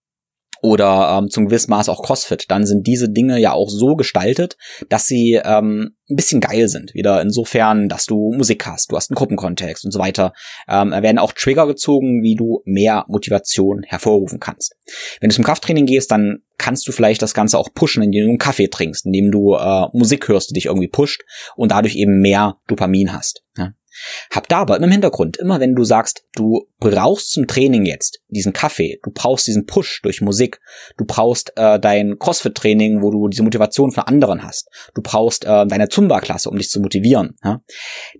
oder 0.61 1.17
ähm, 1.17 1.29
zum 1.29 1.45
gewissen 1.45 1.71
Maß 1.71 1.89
auch 1.89 2.03
CrossFit, 2.03 2.45
dann 2.49 2.65
sind 2.65 2.87
diese 2.87 3.09
Dinge 3.09 3.39
ja 3.39 3.53
auch 3.53 3.69
so 3.69 3.95
gestaltet, 3.95 4.57
dass 4.89 5.07
sie 5.07 5.39
ähm, 5.43 5.95
ein 6.09 6.15
bisschen 6.15 6.41
geil 6.41 6.67
sind. 6.67 6.93
Wieder 6.93 7.21
insofern, 7.21 7.89
dass 7.89 8.05
du 8.05 8.33
Musik 8.35 8.65
hast, 8.65 8.91
du 8.91 8.95
hast 8.95 9.09
einen 9.09 9.15
Gruppenkontext 9.15 9.85
und 9.85 9.91
so 9.91 9.99
weiter. 9.99 10.33
Ähm, 10.67 10.91
werden 10.91 11.19
auch 11.19 11.33
Trigger 11.33 11.67
gezogen, 11.67 12.21
wie 12.21 12.35
du 12.35 12.61
mehr 12.65 13.05
Motivation 13.07 13.83
hervorrufen 13.83 14.39
kannst. 14.39 14.75
Wenn 15.19 15.29
du 15.29 15.35
zum 15.35 15.45
Krafttraining 15.45 15.85
gehst, 15.85 16.11
dann 16.11 16.39
kannst 16.57 16.87
du 16.87 16.91
vielleicht 16.91 17.21
das 17.21 17.33
Ganze 17.33 17.57
auch 17.57 17.69
pushen, 17.73 18.03
indem 18.03 18.25
du 18.25 18.29
einen 18.29 18.37
Kaffee 18.37 18.67
trinkst, 18.67 19.05
indem 19.05 19.31
du 19.31 19.55
äh, 19.55 19.87
Musik 19.93 20.27
hörst, 20.27 20.49
die 20.49 20.53
dich 20.53 20.65
irgendwie 20.65 20.87
pusht 20.87 21.23
und 21.55 21.71
dadurch 21.71 21.95
eben 21.95 22.19
mehr 22.19 22.57
Dopamin 22.67 23.13
hast. 23.13 23.43
Ja? 23.57 23.73
Hab 24.31 24.47
da 24.47 24.60
aber 24.60 24.77
im 24.77 24.91
Hintergrund, 24.91 25.38
immer 25.38 25.60
wenn 25.60 25.75
du 25.75 25.84
sagst, 25.84 26.25
du 26.34 26.67
brauchst 26.79 27.31
zum 27.31 27.47
Training 27.47 27.86
jetzt 27.86 28.19
diesen 28.29 28.53
Kaffee, 28.53 28.99
du 29.03 29.12
brauchst 29.12 29.47
diesen 29.47 29.65
Push 29.65 30.01
durch 30.01 30.21
Musik, 30.21 30.60
du 30.97 31.05
brauchst 31.05 31.53
äh, 31.55 31.79
dein 31.79 32.17
CrossFit-Training, 32.19 33.01
wo 33.01 33.12
du 33.12 33.27
diese 33.27 33.43
Motivation 33.43 33.91
von 33.91 34.03
anderen 34.03 34.43
hast, 34.43 34.69
du 34.93 35.01
brauchst 35.01 35.45
äh, 35.45 35.65
deine 35.65 35.89
Zumba-Klasse, 35.89 36.49
um 36.49 36.58
dich 36.58 36.69
zu 36.69 36.79
motivieren, 36.79 37.38
ja? 37.43 37.62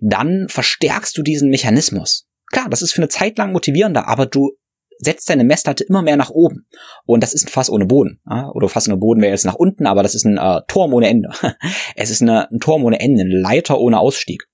dann 0.00 0.46
verstärkst 0.48 1.16
du 1.16 1.22
diesen 1.22 1.50
Mechanismus. 1.50 2.26
Klar, 2.52 2.68
das 2.70 2.82
ist 2.82 2.92
für 2.92 3.02
eine 3.02 3.08
Zeit 3.08 3.38
lang 3.38 3.52
motivierender, 3.52 4.08
aber 4.08 4.26
du 4.26 4.52
setzt 4.98 5.28
deine 5.28 5.44
Messlatte 5.44 5.84
immer 5.84 6.02
mehr 6.02 6.16
nach 6.16 6.30
oben. 6.30 6.66
Und 7.04 7.22
das 7.22 7.34
ist 7.34 7.46
ein 7.46 7.50
Fass 7.50 7.70
ohne 7.70 7.86
Boden. 7.86 8.20
Ja? 8.28 8.50
Oder 8.52 8.68
Fass 8.68 8.88
ohne 8.88 8.96
Boden 8.96 9.20
wäre 9.20 9.32
jetzt 9.32 9.44
nach 9.44 9.54
unten, 9.54 9.86
aber 9.86 10.02
das 10.02 10.14
ist 10.14 10.24
ein 10.24 10.38
äh, 10.38 10.60
Turm 10.68 10.94
ohne 10.94 11.08
Ende. 11.08 11.30
es 11.96 12.10
ist 12.10 12.22
eine, 12.22 12.50
ein 12.50 12.60
Turm 12.60 12.84
ohne 12.84 13.00
Ende, 13.00 13.22
eine 13.22 13.38
Leiter 13.38 13.78
ohne 13.78 13.98
Ausstieg. 13.98 14.48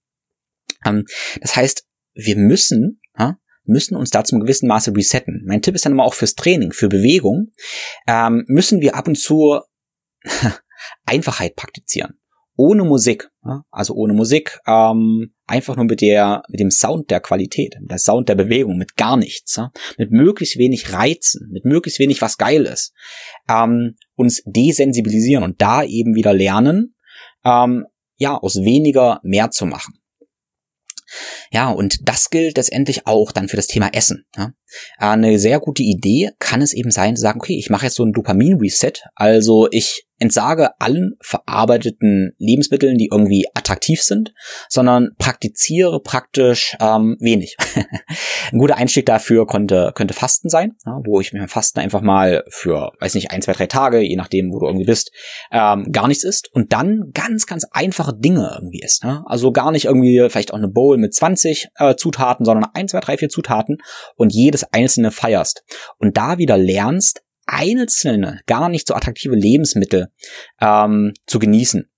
Ähm, 0.85 1.05
das 1.41 1.57
heißt, 1.57 1.85
wir 2.15 2.37
müssen, 2.37 3.01
müssen 3.65 3.97
uns 3.97 4.11
da 4.11 4.25
zum 4.25 4.41
gewissen 4.41 4.69
Maße 4.69 4.95
resetten. 4.95 5.43
Mein 5.47 5.63
Tipp 5.63 5.75
ist 5.75 5.85
dann 5.85 5.93
immer 5.93 6.05
auch 6.05 6.15
fürs 6.15 6.35
Training, 6.35 6.73
für 6.73 6.89
Bewegung, 6.89 7.53
ähm, 8.07 8.45
müssen 8.47 8.81
wir 8.81 8.97
ab 8.97 9.09
und 9.09 9.17
zu 9.17 9.61
Einfachheit 11.07 11.57
praktizieren. 11.57 12.19
Ohne 12.55 12.85
Musik, 12.85 13.31
also 13.71 13.95
ohne 13.95 14.13
Musik, 14.13 14.61
ähm, 14.67 15.33
einfach 15.47 15.77
nur 15.77 15.87
mit 15.87 16.03
der, 16.03 16.43
mit 16.49 16.61
dem 16.61 16.71
Sound 16.71 17.11
der 17.11 17.21
Qualität, 17.21 17.77
mit 17.81 17.91
der 17.91 17.99
Sound 17.99 18.29
der 18.29 18.35
Bewegung, 18.35 18.77
mit 18.77 18.97
gar 18.97 19.17
nichts, 19.17 19.59
mit 19.97 20.11
möglichst 20.11 20.59
wenig 20.59 20.93
Reizen, 20.93 21.49
mit 21.51 21.65
möglichst 21.65 21.99
wenig 21.99 22.21
was 22.21 22.37
geil 22.37 22.67
ist, 22.67 22.93
uns 24.17 24.43
desensibilisieren 24.45 25.45
und 25.45 25.63
da 25.63 25.83
eben 25.83 26.15
wieder 26.15 26.35
lernen, 26.35 26.95
ja, 27.43 28.37
aus 28.37 28.57
weniger 28.63 29.19
mehr 29.23 29.51
zu 29.51 29.65
machen. 29.65 30.02
Ja, 31.51 31.71
und 31.71 32.09
das 32.09 32.31
gilt 32.31 32.57
letztendlich 32.57 33.07
auch 33.07 33.33
dann 33.33 33.49
für 33.49 33.57
das 33.57 33.67
Thema 33.67 33.89
Essen. 33.93 34.25
Ja? 34.37 34.53
Äh, 34.99 35.07
eine 35.07 35.39
sehr 35.39 35.61
gute 35.61 35.83
Idee 35.83 36.31
kann 36.39 36.63
es 36.63 36.73
eben 36.73 36.91
sein, 36.91 37.17
zu 37.17 37.23
sagen, 37.23 37.41
okay, 37.41 37.59
ich 37.59 37.71
mache 37.71 37.87
jetzt 37.87 37.97
so 37.97 38.05
ein 38.05 38.13
Dopamin-Reset. 38.13 39.05
Also 39.15 39.69
ich 39.71 40.07
entsage 40.23 40.71
allen 40.81 41.17
verarbeiteten 41.21 42.33
Lebensmitteln, 42.39 42.97
die 42.97 43.09
irgendwie 43.11 43.47
attraktiv 43.55 44.01
sind, 44.03 44.33
sondern 44.69 45.11
praktiziere 45.19 46.01
praktisch 46.01 46.77
ähm, 46.81 47.17
wenig. 47.19 47.57
ein 48.53 48.59
guter 48.59 48.77
Einstieg 48.77 49.05
dafür 49.05 49.47
konnte, 49.47 49.91
könnte 49.97 50.15
Fasten 50.15 50.49
sein, 50.49 50.77
ja, 50.87 51.01
wo 51.05 51.21
ich 51.21 51.33
mir 51.33 51.49
Fasten 51.49 51.81
einfach 51.81 52.03
mal 52.03 52.45
für, 52.49 52.93
weiß 53.01 53.15
nicht, 53.17 53.33
ein, 53.33 53.43
zwei, 53.43 53.53
drei 53.53 53.67
Tage, 53.67 53.99
je 53.99 54.15
nachdem, 54.15 54.53
wo 54.53 54.61
du 54.61 54.67
irgendwie 54.67 54.87
bist, 54.87 55.11
ähm, 55.51 55.91
gar 55.91 56.07
nichts 56.07 56.23
isst 56.23 56.49
und 56.55 56.73
dann 56.73 57.11
ganz, 57.13 57.47
ganz 57.47 57.67
einfache 57.73 58.15
Dinge 58.17 58.53
irgendwie 58.55 58.81
isst. 58.81 59.03
Ne? 59.03 59.25
Also 59.27 59.51
gar 59.51 59.73
nicht 59.73 59.87
irgendwie 59.87 60.25
vielleicht 60.31 60.53
auch 60.53 60.59
eine 60.59 60.69
Bowl 60.69 60.99
mit 60.99 61.15
20 61.15 61.69
äh, 61.79 61.97
Zutaten, 61.97 62.47
sondern 62.47 62.71
ein, 62.75 62.87
zwei, 62.87 63.01
drei, 63.01 63.19
vier 63.19 63.29
Zutaten 63.29 63.79
und 64.15 64.33
jedes 64.33 64.62
einzelne 64.73 65.11
feierst. 65.11 65.65
Und 65.99 66.17
da 66.17 66.39
wieder 66.39 66.57
lernst, 66.57 67.23
einzelne, 67.47 68.41
gar 68.47 68.69
nicht 68.69 68.87
so 68.87 68.95
attraktive 68.95 69.35
Lebensmittel 69.35 70.09
ähm, 70.61 71.13
zu 71.27 71.39
genießen. 71.39 71.89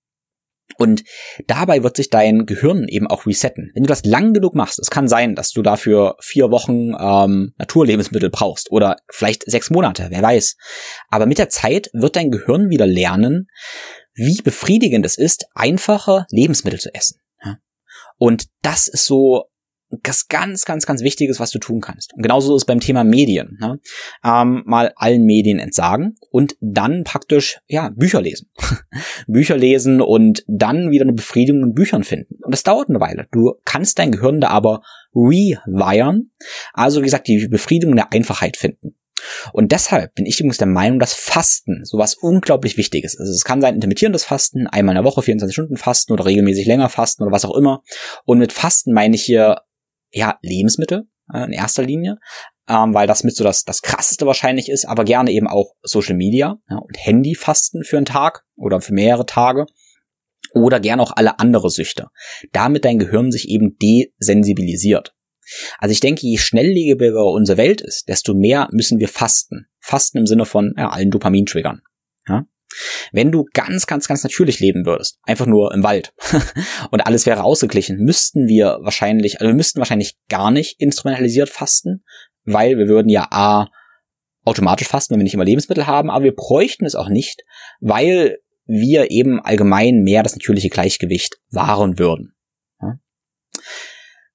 Und 0.77 1.03
dabei 1.47 1.83
wird 1.83 1.95
sich 1.95 2.09
dein 2.09 2.45
Gehirn 2.45 2.87
eben 2.87 3.07
auch 3.07 3.25
resetten. 3.25 3.71
Wenn 3.75 3.83
du 3.83 3.87
das 3.87 4.03
lang 4.03 4.33
genug 4.33 4.55
machst, 4.55 4.79
es 4.79 4.89
kann 4.89 5.07
sein, 5.07 5.35
dass 5.35 5.51
du 5.51 5.61
dafür 5.61 6.17
vier 6.19 6.51
Wochen 6.51 6.93
ähm, 6.99 7.53
Naturlebensmittel 7.57 8.29
brauchst 8.29 8.71
oder 8.71 8.97
vielleicht 9.09 9.43
sechs 9.49 9.69
Monate, 9.69 10.07
wer 10.09 10.21
weiß. 10.21 10.57
Aber 11.09 11.27
mit 11.27 11.37
der 11.37 11.49
Zeit 11.49 11.89
wird 11.93 12.15
dein 12.15 12.31
Gehirn 12.31 12.69
wieder 12.69 12.87
lernen, 12.87 13.47
wie 14.15 14.41
befriedigend 14.41 15.05
es 15.05 15.17
ist, 15.17 15.45
einfache 15.53 16.25
Lebensmittel 16.29 16.79
zu 16.79 16.93
essen. 16.93 17.21
Und 18.17 18.47
das 18.61 18.87
ist 18.87 19.05
so 19.05 19.45
das 19.89 20.27
ganz, 20.27 20.65
ganz, 20.65 20.85
ganz 20.85 21.01
Wichtiges, 21.01 21.39
was 21.39 21.51
du 21.51 21.59
tun 21.59 21.81
kannst. 21.81 22.13
Und 22.13 22.23
genauso 22.23 22.55
ist 22.55 22.63
es 22.63 22.65
beim 22.65 22.79
Thema 22.79 23.03
Medien. 23.03 23.57
Ne? 23.59 23.79
Ähm, 24.23 24.63
mal 24.65 24.91
allen 24.95 25.23
Medien 25.23 25.59
entsagen 25.59 26.15
und 26.31 26.55
dann 26.59 27.03
praktisch, 27.03 27.59
ja, 27.67 27.89
Bücher 27.95 28.21
lesen. 28.21 28.49
Bücher 29.27 29.57
lesen 29.57 30.01
und 30.01 30.43
dann 30.47 30.91
wieder 30.91 31.03
eine 31.03 31.13
Befriedigung 31.13 31.63
in 31.63 31.73
Büchern 31.73 32.03
finden. 32.03 32.37
Und 32.43 32.53
das 32.53 32.63
dauert 32.63 32.89
eine 32.89 32.99
Weile. 32.99 33.27
Du 33.31 33.53
kannst 33.65 33.99
dein 33.99 34.11
Gehirn 34.11 34.41
da 34.41 34.49
aber 34.49 34.81
rewiren. 35.13 36.31
Also, 36.73 37.01
wie 37.01 37.05
gesagt, 37.05 37.27
die 37.27 37.47
Befriedigung 37.47 37.95
der 37.95 38.11
Einfachheit 38.11 38.57
finden. 38.57 38.95
Und 39.53 39.71
deshalb 39.71 40.13
bin 40.15 40.25
ich 40.25 40.39
übrigens 40.39 40.57
der 40.57 40.67
Meinung, 40.67 40.99
dass 40.99 41.13
Fasten 41.13 41.83
sowas 41.83 42.15
unglaublich 42.15 42.77
Wichtiges 42.77 43.13
ist. 43.13 43.21
Also 43.21 43.31
es 43.31 43.43
kann 43.43 43.61
sein 43.61 43.75
intermittierendes 43.75 44.25
Fasten, 44.25 44.67
einmal 44.67 44.95
in 44.95 45.01
der 45.01 45.09
Woche 45.09 45.21
24 45.21 45.53
Stunden 45.53 45.77
Fasten 45.77 46.13
oder 46.13 46.25
regelmäßig 46.25 46.65
länger 46.65 46.89
Fasten 46.89 47.23
oder 47.23 47.31
was 47.31 47.45
auch 47.45 47.55
immer. 47.55 47.81
Und 48.25 48.39
mit 48.39 48.51
Fasten 48.51 48.93
meine 48.93 49.15
ich 49.15 49.23
hier 49.23 49.61
ja 50.11 50.37
Lebensmittel 50.41 51.07
äh, 51.33 51.45
in 51.45 51.51
erster 51.51 51.83
Linie, 51.83 52.17
ähm, 52.67 52.93
weil 52.93 53.07
das 53.07 53.23
mit 53.23 53.35
so 53.35 53.43
das, 53.43 53.63
das 53.63 53.81
krasseste 53.81 54.25
wahrscheinlich 54.25 54.69
ist, 54.69 54.85
aber 54.85 55.03
gerne 55.03 55.31
eben 55.31 55.47
auch 55.47 55.73
Social 55.83 56.15
Media 56.15 56.57
ja, 56.69 56.77
und 56.77 56.97
Handyfasten 56.97 57.83
für 57.83 57.97
einen 57.97 58.05
Tag 58.05 58.43
oder 58.57 58.81
für 58.81 58.93
mehrere 58.93 59.25
Tage 59.25 59.65
oder 60.53 60.79
gern 60.79 60.99
auch 60.99 61.11
alle 61.15 61.39
andere 61.39 61.69
Süchte. 61.69 62.07
Damit 62.51 62.85
dein 62.85 62.99
Gehirn 62.99 63.31
sich 63.31 63.49
eben 63.49 63.77
desensibilisiert. 63.77 65.13
Also 65.77 65.91
ich 65.91 65.99
denke, 65.99 66.25
je 66.25 66.37
schnelllebiger 66.37 67.25
unsere 67.25 67.57
Welt 67.57 67.81
ist, 67.81 68.07
desto 68.07 68.33
mehr 68.33 68.67
müssen 68.71 68.99
wir 68.99 69.07
fasten. 69.07 69.67
Fasten 69.79 70.19
im 70.19 70.25
Sinne 70.25 70.45
von 70.45 70.73
ja, 70.77 70.89
allen 70.89 71.11
Dopamintriggern. 71.11 71.81
Ja? 72.27 72.45
Wenn 73.11 73.31
du 73.31 73.45
ganz, 73.53 73.87
ganz, 73.87 74.07
ganz 74.07 74.23
natürlich 74.23 74.59
leben 74.59 74.85
würdest, 74.85 75.19
einfach 75.23 75.45
nur 75.45 75.73
im 75.73 75.83
Wald 75.83 76.13
und 76.91 77.05
alles 77.05 77.25
wäre 77.25 77.43
ausgeglichen, 77.43 77.97
müssten 77.97 78.47
wir 78.47 78.79
wahrscheinlich, 78.81 79.39
also 79.39 79.49
wir 79.49 79.55
müssten 79.55 79.79
wahrscheinlich 79.79 80.17
gar 80.29 80.51
nicht 80.51 80.79
instrumentalisiert 80.79 81.49
fasten, 81.49 82.03
weil 82.43 82.77
wir 82.77 82.87
würden 82.87 83.09
ja 83.09 83.27
A 83.31 83.67
automatisch 84.43 84.87
fasten, 84.87 85.13
wenn 85.13 85.19
wir 85.19 85.23
nicht 85.23 85.33
immer 85.33 85.45
Lebensmittel 85.45 85.87
haben, 85.87 86.09
aber 86.09 86.23
wir 86.23 86.35
bräuchten 86.35 86.85
es 86.85 86.95
auch 86.95 87.09
nicht, 87.09 87.41
weil 87.79 88.37
wir 88.65 89.11
eben 89.11 89.39
allgemein 89.39 90.01
mehr 90.03 90.23
das 90.23 90.35
natürliche 90.35 90.69
Gleichgewicht 90.69 91.37
wahren 91.51 91.99
würden. 91.99 92.35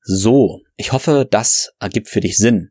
So, 0.02 0.60
ich 0.76 0.92
hoffe, 0.92 1.26
das 1.30 1.72
ergibt 1.78 2.08
für 2.08 2.20
dich 2.20 2.36
Sinn. 2.36 2.70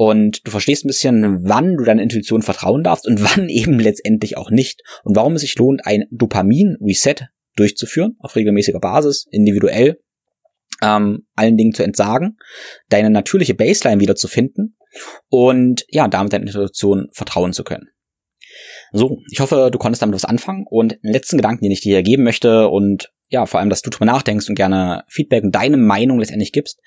Und 0.00 0.46
du 0.46 0.50
verstehst 0.50 0.82
ein 0.82 0.88
bisschen, 0.88 1.46
wann 1.46 1.76
du 1.76 1.84
deiner 1.84 2.00
Intuition 2.00 2.40
vertrauen 2.40 2.82
darfst 2.82 3.06
und 3.06 3.22
wann 3.36 3.50
eben 3.50 3.78
letztendlich 3.78 4.38
auch 4.38 4.50
nicht. 4.50 4.80
Und 5.04 5.14
warum 5.14 5.34
es 5.34 5.42
sich 5.42 5.58
lohnt, 5.58 5.84
ein 5.84 6.04
Dopamin-Reset 6.10 7.26
durchzuführen, 7.54 8.16
auf 8.18 8.34
regelmäßiger 8.34 8.80
Basis, 8.80 9.26
individuell, 9.30 10.00
ähm, 10.80 11.26
allen 11.34 11.58
Dingen 11.58 11.74
zu 11.74 11.82
entsagen, 11.82 12.38
deine 12.88 13.10
natürliche 13.10 13.52
Baseline 13.52 14.00
wiederzufinden 14.00 14.74
und 15.28 15.84
ja, 15.90 16.08
damit 16.08 16.32
deiner 16.32 16.46
Intuition 16.46 17.10
vertrauen 17.12 17.52
zu 17.52 17.62
können. 17.62 17.90
So, 18.92 19.18
ich 19.30 19.40
hoffe, 19.40 19.68
du 19.70 19.78
konntest 19.78 20.00
damit 20.00 20.14
was 20.14 20.24
anfangen 20.24 20.64
und 20.66 20.92
den 21.04 21.12
letzten 21.12 21.36
Gedanken, 21.36 21.64
den 21.64 21.72
ich 21.72 21.82
dir 21.82 21.96
hier 21.96 22.02
geben 22.02 22.22
möchte 22.22 22.68
und 22.68 23.12
ja, 23.28 23.44
vor 23.44 23.60
allem, 23.60 23.68
dass 23.68 23.82
du 23.82 23.90
drüber 23.90 24.06
nachdenkst 24.06 24.48
und 24.48 24.54
gerne 24.54 25.04
Feedback 25.08 25.44
und 25.44 25.54
deine 25.54 25.76
Meinung 25.76 26.20
letztendlich 26.20 26.52
gibst. 26.52 26.80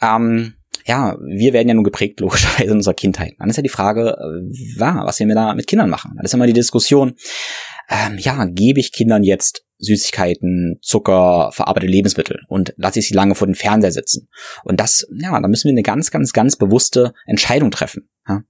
Ähm, 0.00 0.54
ja, 0.88 1.16
wir 1.20 1.52
werden 1.52 1.68
ja 1.68 1.74
nun 1.74 1.84
geprägt, 1.84 2.18
logischerweise 2.20 2.70
in 2.70 2.76
unserer 2.76 2.94
Kindheit. 2.94 3.34
Dann 3.38 3.50
ist 3.50 3.56
ja 3.56 3.62
die 3.62 3.68
Frage, 3.68 4.16
äh, 4.18 4.80
was 4.80 5.20
wir 5.20 5.34
da 5.34 5.54
mit 5.54 5.66
Kindern 5.66 5.90
machen. 5.90 6.12
Dann 6.16 6.24
ist 6.24 6.34
immer 6.34 6.46
die 6.46 6.52
Diskussion, 6.52 7.14
ähm, 7.88 8.18
ja, 8.18 8.44
gebe 8.46 8.80
ich 8.80 8.92
Kindern 8.92 9.22
jetzt 9.22 9.64
Süßigkeiten, 9.78 10.78
Zucker, 10.82 11.50
verarbeitete 11.52 11.90
Lebensmittel 11.90 12.40
und 12.48 12.74
lasse 12.76 12.98
ich 12.98 13.08
sie 13.08 13.14
lange 13.14 13.34
vor 13.34 13.46
den 13.46 13.54
Fernseher 13.54 13.92
sitzen. 13.92 14.28
Und 14.64 14.80
das, 14.80 15.06
ja, 15.20 15.40
da 15.40 15.48
müssen 15.48 15.68
wir 15.68 15.72
eine 15.72 15.82
ganz, 15.82 16.10
ganz, 16.10 16.32
ganz 16.32 16.56
bewusste 16.56 17.14
Entscheidung 17.26 17.70
treffen. 17.70 18.08
Ja? 18.28 18.42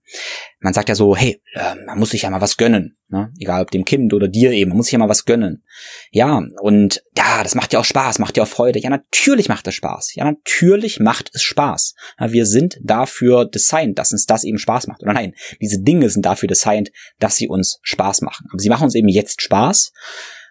Man 0.60 0.74
sagt 0.74 0.88
ja 0.88 0.94
so, 0.94 1.14
hey, 1.14 1.40
äh, 1.54 1.74
man 1.86 1.98
muss 1.98 2.10
sich 2.10 2.22
ja 2.22 2.30
mal 2.30 2.40
was 2.40 2.56
gönnen. 2.56 2.96
Ne? 3.10 3.32
Egal 3.38 3.62
ob 3.62 3.70
dem 3.70 3.84
Kind 3.84 4.12
oder 4.12 4.28
dir 4.28 4.50
eben, 4.50 4.70
man 4.70 4.76
muss 4.76 4.86
sich 4.86 4.92
ja 4.92 4.98
mal 4.98 5.08
was 5.08 5.24
gönnen. 5.24 5.64
Ja, 6.10 6.42
und 6.60 7.02
ja, 7.16 7.42
das 7.42 7.54
macht 7.54 7.72
ja 7.72 7.78
auch 7.78 7.84
Spaß, 7.84 8.18
macht 8.18 8.36
ja 8.36 8.42
auch 8.42 8.48
Freude. 8.48 8.80
Ja, 8.80 8.90
natürlich 8.90 9.48
macht 9.48 9.66
es 9.66 9.74
Spaß. 9.74 10.14
Ja, 10.14 10.24
natürlich 10.24 10.98
macht 10.98 11.30
es 11.32 11.42
Spaß. 11.42 11.94
Ja, 12.18 12.32
wir 12.32 12.44
sind 12.44 12.78
dafür 12.82 13.44
designt, 13.44 13.98
dass 13.98 14.12
uns 14.12 14.26
das 14.26 14.44
eben 14.44 14.58
Spaß 14.58 14.88
macht. 14.88 15.02
Oder 15.02 15.12
nein, 15.12 15.34
diese 15.60 15.80
Dinge 15.80 16.10
sind 16.10 16.26
dafür 16.26 16.48
designt, 16.48 16.90
dass 17.18 17.36
sie 17.36 17.48
uns 17.48 17.78
Spaß 17.82 18.22
machen. 18.22 18.46
Aber 18.50 18.58
sie 18.58 18.68
machen 18.68 18.84
uns 18.84 18.94
eben 18.94 19.08
jetzt 19.08 19.27
Spaß. 19.36 19.92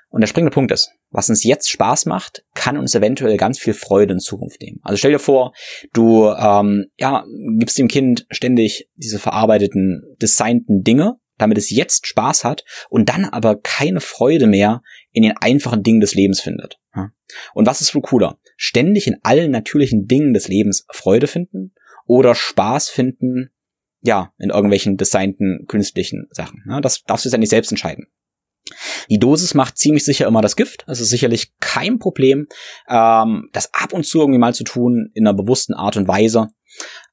Und 0.10 0.22
der 0.22 0.28
springende 0.28 0.54
Punkt 0.54 0.72
ist, 0.72 0.90
was 1.10 1.30
uns 1.30 1.44
jetzt 1.44 1.70
Spaß 1.70 2.06
macht, 2.06 2.44
kann 2.54 2.78
uns 2.78 2.96
eventuell 2.96 3.38
ganz 3.38 3.60
viel 3.60 3.74
Freude 3.74 4.14
in 4.14 4.20
Zukunft 4.20 4.62
nehmen. 4.62 4.80
Also 4.84 4.98
stell 4.98 5.12
dir 5.12 5.20
vor, 5.20 5.54
du 5.94 6.28
ähm, 6.28 6.86
ja, 6.98 7.26
gibst 7.58 7.78
dem 7.78 7.88
Kind 7.88 8.26
ständig 8.30 8.90
diese 8.96 9.20
verarbeiteten, 9.20 10.04
designten 10.22 10.84
Dinge, 10.84 11.16
damit 11.38 11.58
es 11.58 11.70
jetzt 11.70 12.08
Spaß 12.08 12.44
hat 12.44 12.64
und 12.90 13.10
dann 13.10 13.26
aber 13.26 13.60
keine 13.60 14.02
Freude 14.02 14.48
mehr 14.48 14.82
in 15.12 15.24
den 15.24 15.38
einfachen 15.38 15.84
Dingen 15.84 16.02
des 16.02 16.16
Lebens 16.16 16.42
findet. 16.42 16.80
Und 17.54 17.68
was 17.68 17.82
ist 17.82 17.94
wohl 17.94 18.02
cooler? 18.02 18.40
Ständig 18.56 19.08
in 19.08 19.18
allen 19.24 19.52
natürlichen 19.52 20.08
Dingen 20.08 20.34
des 20.34 20.48
Lebens 20.48 20.86
Freude 20.90 21.28
finden 21.28 21.74
oder 22.06 22.36
Spaß 22.36 22.90
finden, 22.90 23.52
ja, 24.02 24.34
in 24.40 24.50
irgendwelchen 24.50 24.98
designten 24.98 25.66
künstlichen 25.68 26.28
Sachen. 26.32 26.64
Das 26.82 27.04
darfst 27.04 27.26
du 27.26 27.30
jetzt 27.30 27.38
nicht 27.38 27.50
selbst 27.50 27.72
entscheiden. 27.72 28.08
Die 29.10 29.20
Dosis 29.20 29.54
macht 29.54 29.78
ziemlich 29.78 30.06
sicher 30.06 30.28
immer 30.28 30.42
das 30.42 30.56
Gift. 30.56 30.84
Es 30.88 31.00
ist 31.00 31.10
sicherlich 31.10 31.54
kein 31.60 32.00
Problem, 32.00 32.48
ähm, 32.90 33.50
das 33.54 33.74
ab 33.74 33.94
und 33.94 34.06
zu 34.06 34.20
irgendwie 34.20 34.40
mal 34.40 34.54
zu 34.54 34.64
tun 34.64 35.12
in 35.14 35.28
einer 35.28 35.38
bewussten 35.38 35.74
Art 35.74 35.98
und 35.98 36.08
Weise. 36.08 36.50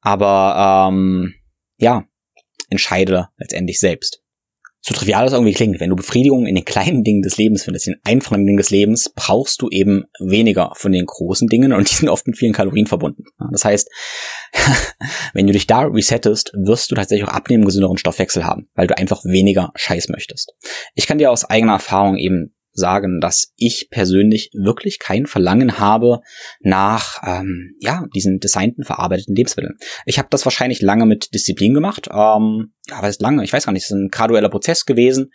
Aber 0.00 0.88
ähm, 0.90 1.34
ja, 1.78 2.04
entscheide 2.70 3.28
letztendlich 3.38 3.78
selbst 3.78 4.23
so 4.86 4.94
trivial 4.94 5.24
das 5.24 5.32
irgendwie 5.32 5.54
klingt, 5.54 5.80
wenn 5.80 5.88
du 5.88 5.96
Befriedigung 5.96 6.46
in 6.46 6.54
den 6.54 6.66
kleinen 6.66 7.04
Dingen 7.04 7.22
des 7.22 7.38
Lebens 7.38 7.64
findest, 7.64 7.86
in 7.86 7.94
den 7.94 8.00
einfachen 8.04 8.44
Dingen 8.44 8.58
des 8.58 8.68
Lebens, 8.68 9.10
brauchst 9.14 9.62
du 9.62 9.70
eben 9.70 10.04
weniger 10.20 10.72
von 10.76 10.92
den 10.92 11.06
großen 11.06 11.48
Dingen 11.48 11.72
und 11.72 11.90
die 11.90 11.94
sind 11.94 12.10
oft 12.10 12.26
mit 12.26 12.36
vielen 12.36 12.52
Kalorien 12.52 12.86
verbunden. 12.86 13.24
Das 13.50 13.64
heißt, 13.64 13.88
wenn 15.32 15.46
du 15.46 15.54
dich 15.54 15.66
da 15.66 15.84
resettest, 15.84 16.52
wirst 16.54 16.90
du 16.90 16.96
tatsächlich 16.96 17.26
auch 17.26 17.32
abnehmen 17.32 17.64
gesünderen 17.64 17.96
Stoffwechsel 17.96 18.44
haben, 18.44 18.68
weil 18.74 18.86
du 18.86 18.96
einfach 18.98 19.24
weniger 19.24 19.72
Scheiß 19.74 20.10
möchtest. 20.10 20.52
Ich 20.94 21.06
kann 21.06 21.16
dir 21.16 21.30
aus 21.30 21.46
eigener 21.46 21.72
Erfahrung 21.72 22.18
eben 22.18 22.54
sagen, 22.74 23.20
dass 23.20 23.52
ich 23.56 23.88
persönlich 23.90 24.50
wirklich 24.52 24.98
kein 24.98 25.26
Verlangen 25.26 25.78
habe 25.78 26.20
nach 26.60 27.22
ähm, 27.24 27.76
ja 27.78 28.04
diesen 28.14 28.38
designten 28.40 28.84
verarbeiteten 28.84 29.34
Lebensmitteln. 29.34 29.76
Ich 30.04 30.18
habe 30.18 30.28
das 30.30 30.44
wahrscheinlich 30.44 30.82
lange 30.82 31.06
mit 31.06 31.32
Disziplin 31.32 31.72
gemacht. 31.72 32.08
Ähm, 32.12 32.73
ja, 32.88 33.00
was 33.00 33.10
ist 33.10 33.22
lange? 33.22 33.44
Ich 33.44 33.52
weiß 33.52 33.66
gar 33.66 33.72
nicht. 33.72 33.84
Es 33.84 33.90
ist 33.90 33.96
ein 33.96 34.08
gradueller 34.08 34.48
Prozess 34.48 34.84
gewesen 34.84 35.32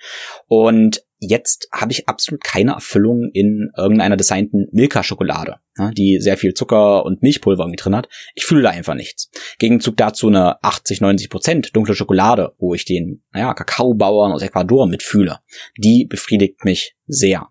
und 0.48 1.04
jetzt 1.20 1.68
habe 1.72 1.92
ich 1.92 2.08
absolut 2.08 2.44
keine 2.44 2.74
Erfüllung 2.74 3.30
in 3.34 3.72
irgendeiner 3.76 4.18
designten 4.18 4.68
Milka-Schokolade, 4.72 5.58
ja, 5.78 5.92
die 5.92 6.20
sehr 6.20 6.38
viel 6.38 6.54
Zucker 6.54 7.06
und 7.06 7.22
Milchpulver 7.22 7.64
irgendwie 7.64 7.82
drin 7.82 7.96
hat. 7.96 8.08
Ich 8.36 8.46
fühle 8.46 8.64
da 8.64 8.70
einfach 8.70 8.94
nichts. 8.94 9.30
Gegenzug 9.58 9.98
dazu 9.98 10.28
eine 10.28 10.64
80, 10.64 11.02
90 11.02 11.30
Prozent 11.30 11.76
dunkle 11.76 11.96
Schokolade, 11.96 12.54
wo 12.58 12.74
ich 12.74 12.86
den, 12.86 13.24
naja, 13.32 13.54
Kakaobauern 13.54 14.32
aus 14.32 14.42
Ecuador 14.42 14.88
mitfühle. 14.88 15.40
Die 15.78 16.06
befriedigt 16.06 16.64
mich 16.64 16.96
sehr. 17.08 17.50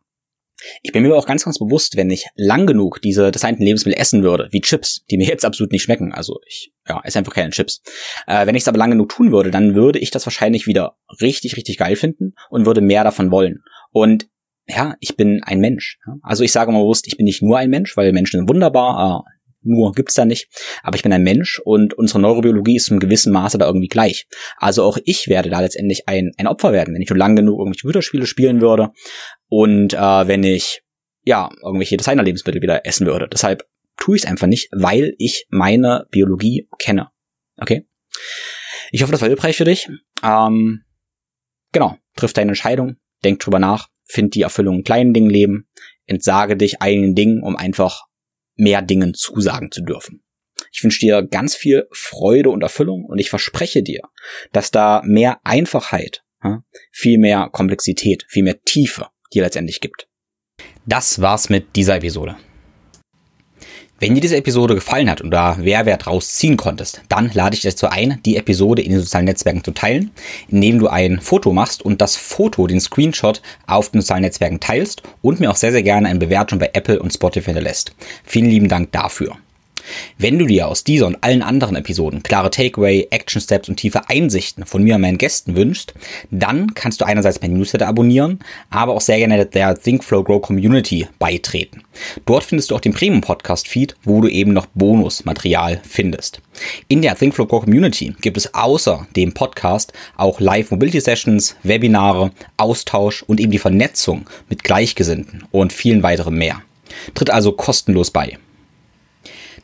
Ich 0.82 0.92
bin 0.92 1.02
mir 1.02 1.14
auch 1.14 1.26
ganz, 1.26 1.44
ganz 1.44 1.58
bewusst, 1.58 1.96
wenn 1.96 2.10
ich 2.10 2.26
lang 2.34 2.66
genug 2.66 3.00
diese 3.02 3.30
designten 3.30 3.64
Lebensmittel 3.64 4.00
essen 4.00 4.22
würde, 4.22 4.48
wie 4.50 4.60
Chips, 4.60 5.04
die 5.10 5.16
mir 5.16 5.26
jetzt 5.28 5.44
absolut 5.44 5.72
nicht 5.72 5.82
schmecken, 5.82 6.12
also 6.12 6.40
ich 6.46 6.72
ja, 6.88 7.00
esse 7.04 7.18
einfach 7.18 7.34
keine 7.34 7.50
Chips. 7.50 7.82
Äh, 8.26 8.46
wenn 8.46 8.54
ich 8.54 8.62
es 8.62 8.68
aber 8.68 8.78
lang 8.78 8.90
genug 8.90 9.10
tun 9.10 9.32
würde, 9.32 9.50
dann 9.50 9.74
würde 9.74 9.98
ich 9.98 10.10
das 10.10 10.26
wahrscheinlich 10.26 10.66
wieder 10.66 10.96
richtig, 11.20 11.56
richtig 11.56 11.78
geil 11.78 11.96
finden 11.96 12.34
und 12.50 12.66
würde 12.66 12.80
mehr 12.80 13.04
davon 13.04 13.30
wollen. 13.30 13.62
Und 13.92 14.28
ja, 14.66 14.96
ich 15.00 15.16
bin 15.16 15.42
ein 15.44 15.60
Mensch. 15.60 15.98
Also 16.22 16.44
ich 16.44 16.52
sage 16.52 16.72
mal 16.72 16.82
bewusst, 16.82 17.06
ich 17.06 17.16
bin 17.16 17.24
nicht 17.24 17.42
nur 17.42 17.56
ein 17.56 17.70
Mensch, 17.70 17.96
weil 17.96 18.12
Menschen 18.12 18.40
sind 18.40 18.48
wunderbar, 18.48 19.24
äh, 19.26 19.30
nur 19.62 19.92
gibt's 19.92 20.14
da 20.14 20.24
nicht. 20.24 20.48
Aber 20.82 20.96
ich 20.96 21.02
bin 21.02 21.12
ein 21.12 21.22
Mensch 21.22 21.60
und 21.64 21.94
unsere 21.94 22.20
Neurobiologie 22.20 22.76
ist 22.76 22.90
in 22.90 23.00
gewissem 23.00 23.32
Maße 23.32 23.58
da 23.58 23.66
irgendwie 23.66 23.88
gleich. 23.88 24.26
Also 24.56 24.82
auch 24.82 24.98
ich 25.04 25.28
werde 25.28 25.50
da 25.50 25.60
letztendlich 25.60 26.08
ein, 26.08 26.32
ein 26.36 26.46
Opfer 26.46 26.72
werden, 26.72 26.94
wenn 26.94 27.02
ich 27.02 27.10
nur 27.10 27.18
lang 27.18 27.36
genug 27.36 27.58
irgendwelche 27.58 27.82
Computerspiele 27.82 28.26
spielen 28.26 28.60
würde 28.60 28.90
und 29.48 29.94
äh, 29.94 30.28
wenn 30.28 30.42
ich 30.42 30.82
ja 31.28 31.50
irgendwelche 31.62 31.96
Designer-Lebensmittel 31.96 32.62
wieder 32.62 32.86
essen 32.86 33.06
würde. 33.06 33.28
Deshalb 33.30 33.68
tue 33.96 34.16
ich 34.16 34.22
es 34.22 34.28
einfach 34.28 34.46
nicht, 34.46 34.68
weil 34.72 35.14
ich 35.18 35.46
meine 35.50 36.06
Biologie 36.10 36.68
kenne. 36.78 37.10
Okay? 37.58 37.86
Ich 38.90 39.02
hoffe, 39.02 39.12
das 39.12 39.20
war 39.20 39.28
hilfreich 39.28 39.56
für 39.56 39.64
dich. 39.64 39.88
Ähm, 40.22 40.84
genau, 41.72 41.96
triff 42.16 42.32
deine 42.32 42.52
Entscheidung, 42.52 42.96
denk 43.24 43.40
drüber 43.40 43.58
nach, 43.58 43.88
find 44.04 44.34
die 44.34 44.42
Erfüllung 44.42 44.78
in 44.78 44.84
kleinen 44.84 45.12
Dingen 45.12 45.30
leben, 45.30 45.68
entsage 46.06 46.56
dich 46.56 46.80
einigen 46.80 47.14
Dingen, 47.14 47.42
um 47.42 47.56
einfach 47.56 48.06
mehr 48.56 48.80
Dingen 48.80 49.12
zusagen 49.14 49.70
zu 49.70 49.82
dürfen. 49.82 50.24
Ich 50.72 50.82
wünsche 50.82 51.00
dir 51.00 51.22
ganz 51.22 51.54
viel 51.54 51.86
Freude 51.92 52.50
und 52.50 52.62
Erfüllung 52.62 53.04
und 53.04 53.18
ich 53.18 53.30
verspreche 53.30 53.82
dir, 53.82 54.02
dass 54.52 54.70
da 54.70 55.02
mehr 55.04 55.40
Einfachheit, 55.44 56.24
viel 56.90 57.18
mehr 57.18 57.48
Komplexität, 57.52 58.24
viel 58.28 58.42
mehr 58.42 58.60
Tiefe 58.62 59.08
dir 59.32 59.42
letztendlich 59.42 59.80
gibt. 59.80 60.08
Das 60.86 61.20
war's 61.20 61.48
mit 61.48 61.76
dieser 61.76 61.96
Episode. 61.96 62.36
Wenn 64.00 64.14
dir 64.14 64.20
diese 64.20 64.36
Episode 64.36 64.76
gefallen 64.76 65.10
hat 65.10 65.20
und 65.20 65.32
da 65.32 65.56
Mehrwert 65.56 66.06
rausziehen 66.06 66.56
konntest, 66.56 67.02
dann 67.08 67.32
lade 67.34 67.54
ich 67.54 67.62
dich 67.62 67.72
dazu 67.72 67.88
ein, 67.88 68.20
die 68.24 68.36
Episode 68.36 68.80
in 68.80 68.92
den 68.92 69.00
sozialen 69.00 69.24
Netzwerken 69.24 69.64
zu 69.64 69.72
teilen, 69.72 70.12
indem 70.46 70.78
du 70.78 70.86
ein 70.86 71.20
Foto 71.20 71.52
machst 71.52 71.82
und 71.82 72.00
das 72.00 72.16
Foto, 72.16 72.68
den 72.68 72.80
Screenshot 72.80 73.42
auf 73.66 73.90
den 73.90 74.00
sozialen 74.00 74.22
Netzwerken 74.22 74.60
teilst 74.60 75.02
und 75.20 75.40
mir 75.40 75.50
auch 75.50 75.56
sehr, 75.56 75.72
sehr 75.72 75.82
gerne 75.82 76.08
eine 76.08 76.20
Bewertung 76.20 76.60
bei 76.60 76.70
Apple 76.74 77.00
und 77.00 77.12
Spotify 77.12 77.46
hinterlässt. 77.46 77.92
Vielen 78.22 78.48
lieben 78.48 78.68
Dank 78.68 78.92
dafür. 78.92 79.36
Wenn 80.16 80.38
du 80.38 80.46
dir 80.46 80.68
aus 80.68 80.84
dieser 80.84 81.06
und 81.06 81.22
allen 81.22 81.42
anderen 81.42 81.76
Episoden 81.76 82.22
klare 82.22 82.50
Takeaway, 82.50 83.08
Action 83.10 83.40
Steps 83.40 83.68
und 83.68 83.76
tiefe 83.76 84.08
Einsichten 84.08 84.66
von 84.66 84.82
mir 84.82 84.96
und 84.96 85.02
meinen 85.02 85.18
Gästen 85.18 85.56
wünschst, 85.56 85.94
dann 86.30 86.74
kannst 86.74 87.00
du 87.00 87.04
einerseits 87.04 87.40
mein 87.40 87.54
Newsletter 87.54 87.88
abonnieren, 87.88 88.40
aber 88.70 88.94
auch 88.94 89.00
sehr 89.00 89.18
gerne 89.18 89.46
der 89.46 89.78
Think 89.78 90.04
Flow 90.04 90.22
Grow 90.22 90.40
Community 90.40 91.06
beitreten. 91.18 91.82
Dort 92.26 92.44
findest 92.44 92.70
du 92.70 92.76
auch 92.76 92.80
den 92.80 92.94
Premium 92.94 93.20
Podcast 93.20 93.68
Feed, 93.68 93.96
wo 94.04 94.20
du 94.20 94.28
eben 94.28 94.52
noch 94.52 94.66
Bonusmaterial 94.74 95.80
findest. 95.88 96.40
In 96.88 97.02
der 97.02 97.16
Think 97.16 97.34
Flow 97.34 97.46
Grow 97.46 97.64
Community 97.64 98.14
gibt 98.20 98.36
es 98.36 98.54
außer 98.54 99.06
dem 99.16 99.32
Podcast 99.32 99.92
auch 100.16 100.40
Live 100.40 100.70
Mobility 100.70 101.00
Sessions, 101.00 101.56
Webinare, 101.62 102.30
Austausch 102.56 103.22
und 103.22 103.40
eben 103.40 103.52
die 103.52 103.58
Vernetzung 103.58 104.26
mit 104.48 104.64
Gleichgesinnten 104.64 105.44
und 105.50 105.72
vielen 105.72 106.02
weiteren 106.02 106.34
mehr. 106.34 106.62
Tritt 107.14 107.30
also 107.30 107.52
kostenlos 107.52 108.10
bei. 108.10 108.38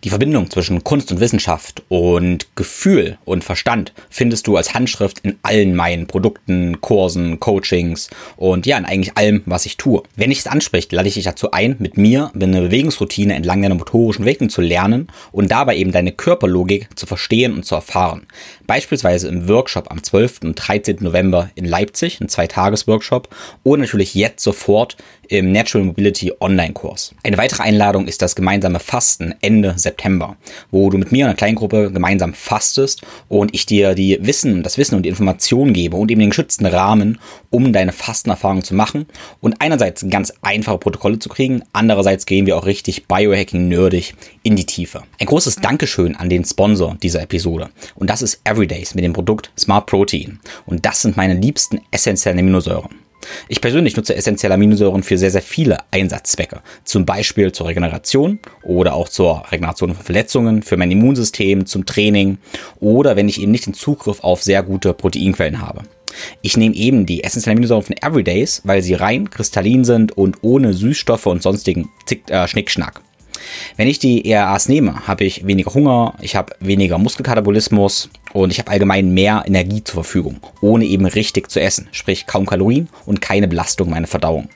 Die 0.04 0.10
Verbindung 0.10 0.50
zwischen 0.50 0.84
Kunst 0.84 1.10
und 1.12 1.20
Wissenschaft 1.20 1.82
und 1.88 2.54
Gefühl 2.56 3.16
und 3.24 3.42
Verstand 3.42 3.94
findest 4.10 4.46
du 4.46 4.54
als 4.54 4.74
Handschrift 4.74 5.20
in 5.20 5.38
allen 5.40 5.74
meinen 5.74 6.06
Produkten, 6.06 6.82
Kursen, 6.82 7.40
Coachings 7.40 8.10
und 8.36 8.66
ja, 8.66 8.76
in 8.76 8.84
eigentlich 8.84 9.16
allem, 9.16 9.40
was 9.46 9.64
ich 9.64 9.78
tue. 9.78 10.02
Wenn 10.14 10.28
dich 10.28 10.40
es 10.40 10.46
anspricht, 10.46 10.92
lade 10.92 11.08
ich 11.08 11.14
dich 11.14 11.24
dazu 11.24 11.52
ein, 11.52 11.76
mit 11.78 11.96
mir 11.96 12.30
eine 12.34 12.60
Bewegungsroutine 12.60 13.32
entlang 13.32 13.62
deiner 13.62 13.76
motorischen 13.76 14.26
Wegen 14.26 14.50
zu 14.50 14.60
lernen 14.60 15.08
und 15.32 15.50
dabei 15.50 15.78
eben 15.78 15.90
deine 15.90 16.12
Körperlogik 16.12 16.90
zu 16.96 17.06
verstehen 17.06 17.54
und 17.54 17.64
zu 17.64 17.74
erfahren. 17.74 18.26
Beispielsweise 18.66 19.28
im 19.28 19.48
Workshop 19.48 19.90
am 19.90 20.02
12. 20.02 20.40
und 20.44 20.54
13. 20.54 20.98
November 21.00 21.50
in 21.54 21.66
Leipzig, 21.66 22.20
ein 22.20 22.28
Zweitages-Workshop 22.28 23.28
oder 23.62 23.82
natürlich 23.82 24.14
jetzt 24.14 24.42
sofort 24.42 24.96
im 25.28 25.52
Natural 25.52 25.86
Mobility 25.86 26.32
Online-Kurs. 26.40 27.14
Eine 27.22 27.38
weitere 27.38 27.62
Einladung 27.62 28.06
ist 28.06 28.22
das 28.22 28.36
gemeinsame 28.36 28.80
Fasten 28.80 29.34
Ende 29.40 29.74
September, 29.76 30.36
wo 30.70 30.90
du 30.90 30.98
mit 30.98 31.12
mir 31.12 31.24
und 31.24 31.30
einer 31.30 31.36
kleinen 31.36 31.56
Gruppe 31.56 31.90
gemeinsam 31.90 32.34
fastest 32.34 33.02
und 33.28 33.54
ich 33.54 33.66
dir 33.66 33.94
die 33.94 34.18
Wissen, 34.20 34.62
das 34.62 34.78
Wissen 34.78 34.96
und 34.96 35.02
die 35.02 35.08
Informationen 35.08 35.72
gebe 35.72 35.96
und 35.96 36.10
eben 36.10 36.20
den 36.20 36.30
geschützten 36.30 36.66
Rahmen, 36.66 37.18
um 37.50 37.72
deine 37.72 37.92
Fastenerfahrung 37.92 38.64
zu 38.64 38.74
machen 38.74 39.06
und 39.40 39.60
einerseits 39.60 40.04
ganz 40.08 40.32
einfache 40.42 40.78
Protokolle 40.78 41.18
zu 41.18 41.28
kriegen, 41.28 41.62
andererseits 41.72 42.26
gehen 42.26 42.46
wir 42.46 42.56
auch 42.56 42.66
richtig 42.66 43.06
Biohacking-nerdig 43.06 44.14
in 44.42 44.56
die 44.56 44.66
Tiefe. 44.66 45.02
Ein 45.20 45.26
großes 45.26 45.56
Dankeschön 45.56 46.16
an 46.16 46.28
den 46.28 46.44
Sponsor 46.44 46.96
dieser 47.02 47.22
Episode 47.22 47.70
und 47.94 48.10
das 48.10 48.22
ist 48.22 48.40
Everydays 48.54 48.94
mit 48.94 49.04
dem 49.04 49.12
Produkt 49.12 49.50
Smart 49.58 49.86
Protein 49.86 50.38
und 50.64 50.86
das 50.86 51.02
sind 51.02 51.16
meine 51.16 51.34
liebsten 51.34 51.80
essentiellen 51.90 52.38
Aminosäuren. 52.38 52.90
Ich 53.48 53.60
persönlich 53.60 53.96
nutze 53.96 54.14
essentielle 54.14 54.54
Aminosäuren 54.54 55.02
für 55.02 55.18
sehr, 55.18 55.30
sehr 55.30 55.42
viele 55.42 55.78
Einsatzzwecke. 55.90 56.60
Zum 56.84 57.04
Beispiel 57.04 57.50
zur 57.50 57.66
Regeneration 57.66 58.38
oder 58.62 58.94
auch 58.94 59.08
zur 59.08 59.44
Regeneration 59.50 59.94
von 59.94 60.04
Verletzungen, 60.04 60.62
für 60.62 60.76
mein 60.76 60.90
Immunsystem, 60.90 61.66
zum 61.66 61.84
Training 61.84 62.38
oder 62.78 63.16
wenn 63.16 63.28
ich 63.28 63.40
eben 63.40 63.50
nicht 63.50 63.66
den 63.66 63.74
Zugriff 63.74 64.22
auf 64.22 64.42
sehr 64.42 64.62
gute 64.62 64.92
Proteinquellen 64.92 65.60
habe. 65.60 65.82
Ich 66.42 66.56
nehme 66.56 66.76
eben 66.76 67.06
die 67.06 67.24
essentiellen 67.24 67.58
Aminosäuren 67.58 67.84
von 67.84 67.96
Everydays, 67.96 68.62
weil 68.64 68.82
sie 68.82 68.94
rein 68.94 69.30
kristallin 69.30 69.84
sind 69.84 70.12
und 70.16 70.36
ohne 70.42 70.74
Süßstoffe 70.74 71.26
und 71.26 71.42
sonstigen 71.42 71.90
Zick, 72.06 72.30
äh, 72.30 72.46
Schnickschnack. 72.46 73.00
Wenn 73.76 73.88
ich 73.88 73.98
die 73.98 74.28
ERAs 74.30 74.68
nehme, 74.68 75.06
habe 75.06 75.24
ich 75.24 75.46
weniger 75.46 75.74
Hunger, 75.74 76.14
ich 76.20 76.36
habe 76.36 76.54
weniger 76.60 76.98
Muskelkatabolismus 76.98 78.10
und 78.32 78.50
ich 78.50 78.58
habe 78.58 78.70
allgemein 78.70 79.12
mehr 79.12 79.44
Energie 79.46 79.82
zur 79.82 80.04
Verfügung, 80.04 80.40
ohne 80.60 80.84
eben 80.84 81.06
richtig 81.06 81.50
zu 81.50 81.60
essen, 81.60 81.88
sprich 81.92 82.26
kaum 82.26 82.46
Kalorien 82.46 82.88
und 83.06 83.20
keine 83.20 83.48
Belastung 83.48 83.90
meiner 83.90 84.06
Verdauung. 84.06 84.48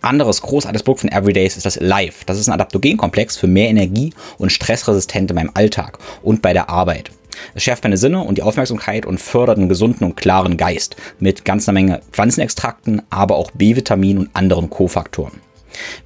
Anderes 0.00 0.42
großartiges 0.42 0.82
Produkt 0.82 1.00
von 1.00 1.12
Everydays 1.12 1.56
ist 1.56 1.66
das 1.66 1.80
Live. 1.80 2.24
Das 2.24 2.38
ist 2.38 2.48
ein 2.48 2.52
Adaptogenkomplex 2.52 3.36
für 3.36 3.46
mehr 3.46 3.68
Energie 3.68 4.12
und 4.38 4.52
Stressresistent 4.52 5.30
in 5.30 5.34
meinem 5.34 5.50
Alltag 5.54 5.98
und 6.22 6.42
bei 6.42 6.52
der 6.52 6.70
Arbeit. 6.70 7.10
Es 7.54 7.64
schärft 7.64 7.84
meine 7.84 7.96
Sinne 7.96 8.22
und 8.22 8.38
die 8.38 8.42
Aufmerksamkeit 8.42 9.04
und 9.04 9.20
fördert 9.20 9.58
einen 9.58 9.68
gesunden 9.68 10.04
und 10.04 10.16
klaren 10.16 10.56
Geist 10.56 10.96
mit 11.18 11.44
ganzer 11.44 11.72
Menge 11.72 12.00
Pflanzenextrakten, 12.12 13.02
aber 13.10 13.36
auch 13.36 13.50
B-Vitamin 13.50 14.18
und 14.18 14.30
anderen 14.34 14.70
Kofaktoren. 14.70 15.45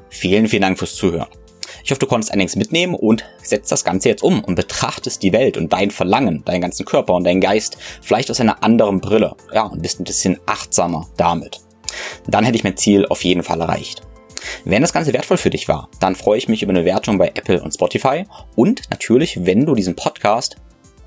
Vielen, 0.10 0.47
vielen 0.47 0.62
Dank 0.62 0.77
fürs 0.77 0.95
Zuhören. 0.95 1.40
Ich 1.84 1.91
hoffe, 1.91 2.00
du 2.00 2.08
konntest 2.08 2.34
einiges 2.34 2.56
mitnehmen 2.56 2.96
und 2.96 3.26
setzt 3.44 3.72
das 3.72 3.84
Ganze 3.84 4.10
jetzt 4.10 4.24
um 4.24 4.44
und 4.44 4.56
betrachtest 4.56 5.24
die 5.24 5.34
Welt 5.34 5.58
und 5.58 5.74
dein 5.74 5.91
Verlangen, 5.91 6.44
deinen 6.46 6.62
ganzen 6.62 6.86
Körper 6.86 7.13
und 7.13 7.24
deinen 7.24 7.41
Geist 7.41 7.78
vielleicht 8.02 8.30
aus 8.30 8.39
einer 8.39 8.63
anderen 8.63 9.02
Brille. 9.02 9.36
Ja, 9.54 9.63
und 9.63 9.82
bist 9.82 10.00
ein 10.00 10.06
bisschen 10.06 10.39
achtsamer 10.46 11.08
damit. 11.17 11.60
Dann 12.28 12.44
hätte 12.44 12.58
ich 12.58 12.63
mein 12.63 12.78
Ziel 12.78 13.06
auf 13.08 13.24
jeden 13.24 13.44
Fall 13.44 13.62
erreicht. 13.62 14.02
Wenn 14.65 14.82
das 14.82 14.94
Ganze 14.94 15.13
wertvoll 15.13 15.38
für 15.38 15.50
dich 15.50 15.67
war, 15.67 15.89
dann 16.00 16.15
freue 16.15 16.38
ich 16.38 16.48
mich 16.48 16.63
über 16.63 16.72
eine 16.72 16.86
Wertung 16.86 17.17
bei 17.17 17.28
Apple 17.28 17.62
und 17.62 17.74
Spotify 17.74 18.26
und 18.56 18.89
natürlich, 18.89 19.46
wenn 19.46 19.65
du 19.65 19.76
diesen 19.76 19.96
Podcast 19.96 20.56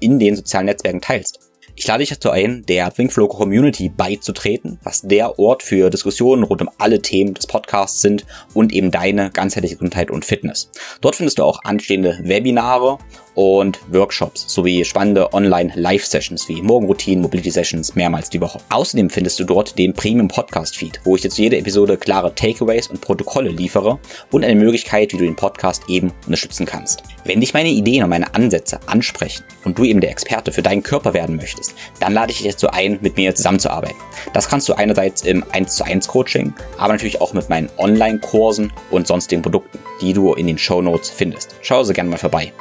in 0.01 0.19
den 0.19 0.37
sozialen 0.37 0.67
Netzwerken 0.67 1.01
teilst. 1.01 1.41
Ich 1.77 1.87
lade 1.89 2.01
dich 2.01 2.11
dazu 2.11 2.31
ein, 2.31 2.65
der 2.67 2.93
ThinkFlow 2.93 3.27
Community 3.27 3.89
beizutreten, 3.89 4.79
was 4.85 5.03
der 5.03 5.39
Ort 5.39 5.65
für 5.65 5.91
Diskussionen 5.91 6.45
rund 6.45 6.63
um 6.63 6.71
alle 6.79 7.03
Themen 7.03 7.35
des 7.35 7.49
Podcasts 7.49 8.01
sind 8.01 8.25
und 8.55 8.73
eben 8.73 8.93
deine 8.93 9.31
ganzheitliche 9.31 9.75
Gesundheit 9.75 10.11
und 10.11 10.25
Fitness. 10.25 10.71
Dort 11.01 11.17
findest 11.17 11.39
du 11.39 11.43
auch 11.43 11.65
anstehende 11.65 12.21
Webinare 12.23 12.99
und 13.35 13.81
Workshops 13.89 14.45
sowie 14.49 14.85
spannende 14.85 15.33
Online-Live-Sessions 15.33 16.49
wie 16.49 16.63
Morgenroutinen, 16.63 17.23
Mobility-Sessions 17.23 17.95
mehrmals 17.95 18.31
die 18.31 18.41
Woche. 18.41 18.61
Außerdem 18.71 19.11
findest 19.11 19.41
du 19.41 19.45
dort 19.45 19.79
den 19.79 19.93
Premium 19.93 20.29
Podcast-Feed, 20.29 21.01
wo 21.05 21.17
ich 21.17 21.23
dir 21.23 21.31
zu 21.31 21.43
jeder 21.43 21.59
Episode 21.59 21.97
klare 21.97 22.35
Takeaways 22.35 22.89
und 22.89 23.01
Protokolle 23.01 23.51
liefere 23.51 23.99
und 24.31 24.45
eine 24.45 24.59
Möglichkeit, 24.59 25.13
wie 25.13 25.19
du 25.19 25.25
den 25.25 25.37
Podcast 25.37 25.83
eben 25.89 26.13
unterstützen 26.27 26.67
kannst. 26.67 27.03
Wenn 27.25 27.41
dich 27.41 27.55
meine 27.55 27.71
Ideen 27.71 28.05
und 28.05 28.11
meine 28.11 28.35
Ansätze 28.35 28.79
ansprechen 28.87 29.45
und 29.65 29.79
du 29.79 29.85
eben 29.85 30.01
der 30.01 30.11
Experte 30.11 30.53
für 30.53 30.63
deinen 30.63 30.83
Körper 30.83 31.15
werden 31.15 31.37
möchtest, 31.37 31.75
dann 32.01 32.13
lade 32.13 32.33
ich 32.33 32.43
dich 32.43 32.53
dazu 32.53 32.69
ein, 32.69 32.99
mit 33.01 33.17
mir 33.17 33.35
zusammenzuarbeiten. 33.35 33.97
Das 34.33 34.49
kannst 34.49 34.69
du 34.69 34.75
einerseits 34.75 35.23
im 35.23 35.45
1 35.53 35.75
zu 35.77 35.85
1 35.85 36.09
Coaching, 36.09 36.53
aber 36.79 36.93
natürlich 36.93 37.21
auch 37.21 37.33
mit 37.33 37.49
meinen 37.49 37.71
Online-Kursen 37.79 38.73
und 38.91 39.07
sonstigen 39.07 39.43
Produkten, 39.43 39.79
die 40.01 40.13
du 40.13 40.35
in 40.35 40.47
den 40.47 40.59
Show 40.59 40.83
Notes 40.83 41.11
findest. 41.11 41.55
Schau 41.63 41.79
also 41.79 41.93
gerne 41.93 42.11
mal 42.11 42.19
vorbei. 42.19 42.53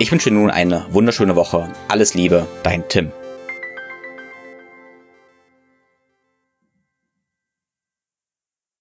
Ich 0.00 0.10
wünsche 0.10 0.30
dir 0.30 0.36
nun 0.36 0.50
eine 0.50 0.86
wunderschöne 0.88 1.36
Woche. 1.36 1.68
Alles 1.88 2.14
Liebe, 2.14 2.46
dein 2.62 2.88
Tim. 2.88 3.12